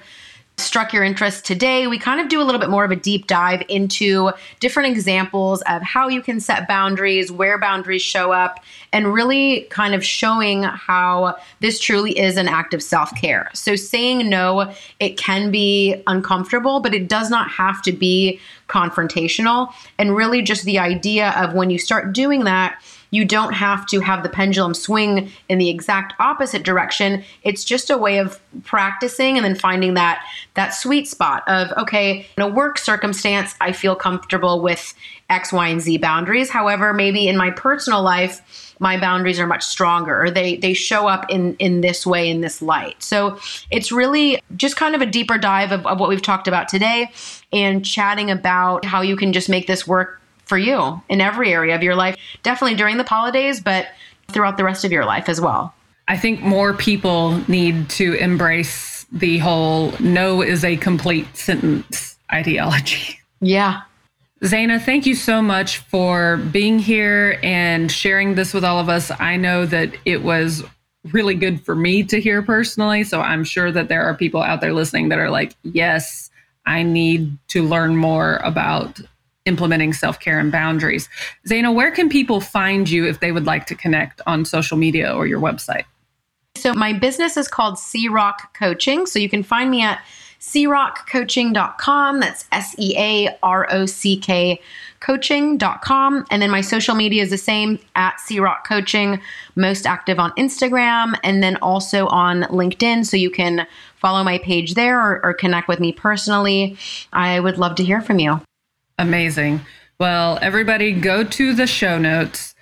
struck 0.60 0.94
your 0.94 1.04
interest 1.04 1.46
today, 1.46 1.88
we 1.88 1.98
kind 1.98 2.20
of 2.22 2.30
do 2.30 2.42
a 2.42 2.44
little 2.44 2.60
bit 2.60 2.70
more 2.70 2.84
of 2.84 2.92
a 2.92 2.96
deep 2.96 3.28
dive 3.28 3.64
into 3.68 4.32
different 4.60 4.90
examples 4.90 5.62
of 5.64 5.82
how 5.82 6.08
you 6.08 6.22
can 6.22 6.40
set 6.40 6.68
boundaries, 6.68 7.32
where 7.32 7.58
boundaries 7.60 8.02
show 8.02 8.32
up, 8.32 8.60
and 8.94 9.14
really 9.14 9.62
kind 9.70 9.96
of 9.96 10.06
showing 10.06 10.64
how 10.64 11.36
this 11.60 11.80
truly 11.80 12.18
is 12.18 12.38
an 12.38 12.48
act 12.48 12.74
of 12.74 12.84
self 12.84 13.14
care. 13.16 13.50
So, 13.54 13.76
saying 13.76 14.30
no, 14.30 14.74
it 15.00 15.18
can 15.18 15.52
be 15.52 16.02
uncomfortable, 16.08 16.80
but 16.80 16.94
it 16.94 17.08
does 17.08 17.30
not 17.30 17.50
have 17.52 17.82
to 17.84 17.92
be 17.92 18.40
confrontational. 18.68 19.74
And 19.98 20.16
really, 20.16 20.42
just 20.42 20.64
the 20.64 20.80
idea 20.80 21.32
of 21.32 21.54
when 21.54 21.70
you 21.70 21.80
start 21.80 22.14
doing 22.14 22.44
that, 22.44 22.82
you 23.12 23.26
don't 23.26 23.54
have 23.54 23.86
to 23.88 24.00
have 24.00 24.24
the 24.24 24.30
pendulum 24.30 24.74
swing 24.74 25.32
in 25.48 25.58
the 25.58 25.70
exact 25.70 26.14
opposite 26.20 26.64
direction. 26.64 27.24
It's 27.44 27.64
just 27.64 27.90
a 27.90 27.98
way 27.98 28.20
of 28.20 28.40
practicing 28.64 29.38
and 29.38 29.46
then 29.46 29.56
finding 29.56 29.96
that 29.96 30.24
that 30.54 30.70
sweet 30.70 31.08
spot 31.08 31.44
of 31.48 31.72
okay, 31.78 32.26
in 32.38 32.44
a 32.44 32.48
work 32.48 32.78
circumstance, 32.78 33.56
I 33.62 33.72
feel 33.72 33.96
comfortable 33.96 34.62
with 34.62 34.94
X, 35.30 35.54
Y, 35.54 35.68
and 35.68 35.82
Z 35.82 35.98
boundaries. 35.98 36.50
However, 36.50 36.94
maybe 36.94 37.28
in 37.28 37.38
my 37.38 37.52
personal 37.52 38.02
life, 38.02 38.76
my 38.80 39.00
boundaries 39.00 39.40
are 39.40 39.48
much 39.48 39.64
stronger 39.64 40.24
or 40.24 40.32
they 40.32 40.56
they 40.58 40.74
show 40.74 41.08
up 41.08 41.26
in 41.30 41.56
in 41.58 41.82
this 41.82 42.06
way 42.06 42.30
in 42.30 42.42
this 42.42 42.62
light 42.62 43.02
so 43.04 43.38
it's 43.70 43.92
really 43.92 44.42
just 44.56 44.78
kind 44.78 44.96
of 44.96 45.02
a 45.02 45.06
deeper 45.06 45.38
dive 45.38 45.72
of, 45.72 45.86
of 45.86 46.00
what 46.00 46.10
we've 46.10 46.22
talked 46.22 46.48
about 46.48 46.68
today 46.70 47.12
and 47.52 47.86
chatting 47.86 48.32
about 48.32 48.86
how 48.86 49.02
you 49.02 49.16
can 49.16 49.34
just 49.34 49.50
make 49.50 49.68
this 49.68 49.86
work 49.86 50.19
for 50.50 50.58
you 50.58 51.02
in 51.08 51.22
every 51.22 51.54
area 51.54 51.76
of 51.76 51.84
your 51.84 51.96
life, 51.96 52.18
definitely 52.44 52.76
during 52.76 52.98
the 52.98 53.04
holidays, 53.04 53.62
but 53.62 53.88
throughout 54.28 54.58
the 54.58 54.64
rest 54.64 54.84
of 54.84 54.92
your 54.92 55.06
life 55.06 55.30
as 55.30 55.40
well. 55.40 55.74
I 56.08 56.18
think 56.18 56.42
more 56.42 56.74
people 56.74 57.40
need 57.48 57.90
to 57.92 58.14
embrace 58.16 59.06
the 59.12 59.38
whole 59.38 59.94
no 60.00 60.42
is 60.42 60.66
a 60.66 60.76
complete 60.78 61.38
sentence 61.38 62.18
ideology. 62.32 63.20
Yeah, 63.42 63.84
Zeina, 64.42 64.82
thank 64.82 65.06
you 65.06 65.16
so 65.16 65.42
much 65.42 65.80
for 65.80 66.38
being 66.38 66.80
here 66.80 67.40
and 67.44 67.92
sharing 67.92 68.36
this 68.36 68.54
with 68.54 68.64
all 68.64 68.80
of 68.80 68.88
us. 68.88 69.12
I 69.20 69.36
know 69.36 69.66
that 69.66 69.94
it 70.06 70.24
was 70.24 70.64
really 71.12 71.36
good 71.36 71.62
for 71.66 71.76
me 71.76 72.04
to 72.04 72.22
hear 72.22 72.42
personally. 72.42 73.04
So 73.04 73.20
I'm 73.22 73.44
sure 73.44 73.72
that 73.72 73.90
there 73.90 74.04
are 74.04 74.16
people 74.16 74.42
out 74.42 74.62
there 74.62 74.74
listening 74.74 75.10
that 75.10 75.20
are 75.20 75.30
like, 75.30 75.56
yes, 75.64 76.30
I 76.66 76.84
need 76.84 77.38
to 77.50 77.64
learn 77.64 77.98
more 77.98 78.38
about 78.38 79.02
implementing 79.50 79.92
self 79.92 80.22
care 80.22 80.40
and 80.40 80.52
boundaries. 80.52 81.10
Zeina, 81.46 81.74
where 81.74 81.92
can 81.92 82.08
people 82.08 82.40
find 82.40 82.90
you 82.90 83.06
if 83.06 83.20
they 83.20 83.34
would 83.34 83.46
like 83.46 83.66
to 83.66 83.76
connect 83.76 84.22
on 84.26 84.46
social 84.46 84.78
media 84.78 85.14
or 85.14 85.28
your 85.28 85.42
website? 85.42 85.84
So, 86.56 86.74
my 86.74 86.94
business 86.94 87.36
is 87.36 87.50
called 87.50 87.78
Sea 87.78 88.08
Rock 88.08 88.56
Coaching. 88.58 89.06
So, 89.06 89.20
you 89.20 89.30
can 89.30 89.44
find 89.44 89.70
me 89.70 89.82
at 89.82 90.02
searockcoaching.com. 90.40 92.20
That's 92.22 92.46
S 92.54 92.76
E 92.78 92.96
A 92.98 93.38
R 93.44 93.68
O 93.72 93.86
C 93.86 94.18
K 94.18 94.62
coaching.com. 95.00 96.26
And 96.30 96.42
then 96.42 96.52
my 96.52 96.62
social 96.62 96.96
media 96.96 97.24
is 97.24 97.30
the 97.30 97.38
same 97.38 97.80
at 97.96 98.20
Sea 98.20 98.40
Rock 98.40 98.68
Coaching, 98.68 99.22
most 99.56 99.86
active 99.86 100.20
on 100.20 100.32
Instagram 100.32 101.16
and 101.24 101.42
then 101.42 101.58
also 101.58 102.08
on 102.08 102.44
LinkedIn. 102.44 103.06
So 103.06 103.18
you 103.18 103.30
can 103.30 103.66
follow 103.96 104.24
my 104.24 104.38
page 104.40 104.74
there 104.74 105.00
or, 105.00 105.24
or 105.24 105.34
connect 105.34 105.68
with 105.68 105.80
me 105.80 105.92
personally. 105.92 106.78
I 107.14 107.40
would 107.40 107.58
love 107.58 107.76
to 107.76 107.84
hear 107.84 108.02
from 108.02 108.20
you. 108.20 108.42
Amazing. 109.00 109.62
Well, 109.98 110.38
everybody 110.42 110.92
go 110.92 111.24
to 111.24 111.54
the 111.54 111.66
show 111.66 111.98
notes 111.98 112.54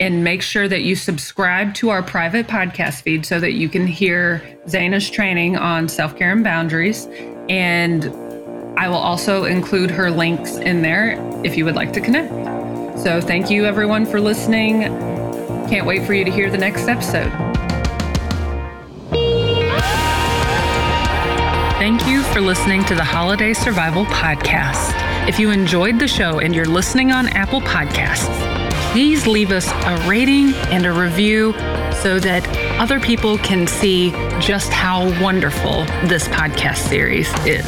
and 0.00 0.24
make 0.24 0.40
sure 0.40 0.66
that 0.66 0.82
you 0.82 0.96
subscribe 0.96 1.74
to 1.74 1.90
our 1.90 2.02
private 2.02 2.46
podcast 2.46 3.02
feed 3.02 3.26
so 3.26 3.38
that 3.38 3.52
you 3.52 3.68
can 3.68 3.86
hear 3.86 4.42
Zeina's 4.66 5.10
training 5.10 5.56
on 5.56 5.88
self 5.88 6.16
care 6.16 6.32
and 6.32 6.42
boundaries. 6.42 7.06
And 7.50 8.06
I 8.78 8.88
will 8.88 8.96
also 8.96 9.44
include 9.44 9.90
her 9.90 10.10
links 10.10 10.56
in 10.56 10.80
there 10.80 11.18
if 11.44 11.56
you 11.56 11.66
would 11.66 11.76
like 11.76 11.92
to 11.92 12.00
connect. 12.00 12.32
So 13.00 13.20
thank 13.20 13.50
you 13.50 13.66
everyone 13.66 14.06
for 14.06 14.20
listening. 14.20 14.82
Can't 15.68 15.86
wait 15.86 16.06
for 16.06 16.14
you 16.14 16.24
to 16.24 16.30
hear 16.30 16.50
the 16.50 16.58
next 16.58 16.88
episode. 16.88 17.30
Thank 21.78 22.06
you 22.06 22.22
for 22.22 22.40
listening 22.40 22.84
to 22.86 22.94
the 22.94 23.04
Holiday 23.04 23.52
Survival 23.52 24.06
Podcast. 24.06 25.07
If 25.28 25.38
you 25.38 25.50
enjoyed 25.50 25.98
the 25.98 26.08
show 26.08 26.38
and 26.40 26.54
you're 26.54 26.64
listening 26.64 27.12
on 27.12 27.28
Apple 27.28 27.60
Podcasts, 27.60 28.34
please 28.92 29.26
leave 29.26 29.50
us 29.50 29.70
a 29.70 30.08
rating 30.08 30.54
and 30.72 30.86
a 30.86 30.90
review 30.90 31.52
so 31.92 32.18
that 32.20 32.48
other 32.80 32.98
people 32.98 33.36
can 33.36 33.66
see 33.66 34.10
just 34.40 34.72
how 34.72 35.04
wonderful 35.22 35.84
this 36.08 36.26
podcast 36.28 36.78
series 36.88 37.28
is. 37.44 37.66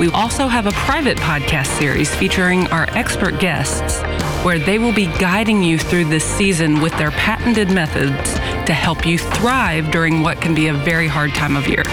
We 0.00 0.10
also 0.10 0.48
have 0.48 0.66
a 0.66 0.72
private 0.72 1.16
podcast 1.18 1.68
series 1.78 2.12
featuring 2.12 2.66
our 2.72 2.90
expert 2.90 3.38
guests 3.38 4.02
where 4.44 4.58
they 4.58 4.80
will 4.80 4.92
be 4.92 5.06
guiding 5.06 5.62
you 5.62 5.78
through 5.78 6.06
this 6.06 6.24
season 6.24 6.80
with 6.80 6.92
their 6.98 7.12
patented 7.12 7.70
methods 7.70 8.34
to 8.66 8.74
help 8.74 9.06
you 9.06 9.16
thrive 9.16 9.92
during 9.92 10.22
what 10.22 10.40
can 10.40 10.56
be 10.56 10.66
a 10.66 10.74
very 10.74 11.06
hard 11.06 11.32
time 11.34 11.56
of 11.56 11.68
year. 11.68 11.84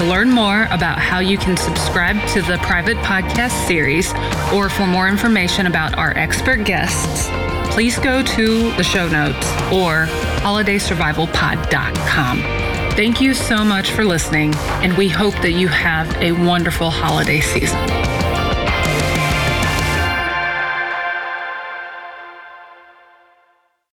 To 0.00 0.06
learn 0.06 0.30
more 0.30 0.64
about 0.70 0.98
how 0.98 1.18
you 1.18 1.36
can 1.36 1.58
subscribe 1.58 2.16
to 2.28 2.40
the 2.40 2.56
private 2.62 2.96
podcast 2.98 3.66
series 3.66 4.14
or 4.50 4.70
for 4.70 4.86
more 4.86 5.08
information 5.10 5.66
about 5.66 5.98
our 5.98 6.16
expert 6.16 6.64
guests, 6.64 7.28
please 7.74 7.98
go 7.98 8.22
to 8.22 8.72
the 8.76 8.82
show 8.82 9.10
notes 9.10 9.46
or 9.70 10.06
holidaysurvivalpod.com. 10.40 12.38
Thank 12.96 13.20
you 13.20 13.34
so 13.34 13.62
much 13.62 13.90
for 13.90 14.06
listening, 14.06 14.54
and 14.82 14.96
we 14.96 15.10
hope 15.10 15.34
that 15.42 15.52
you 15.52 15.68
have 15.68 16.10
a 16.16 16.32
wonderful 16.32 16.88
holiday 16.88 17.40
season. 17.40 18.09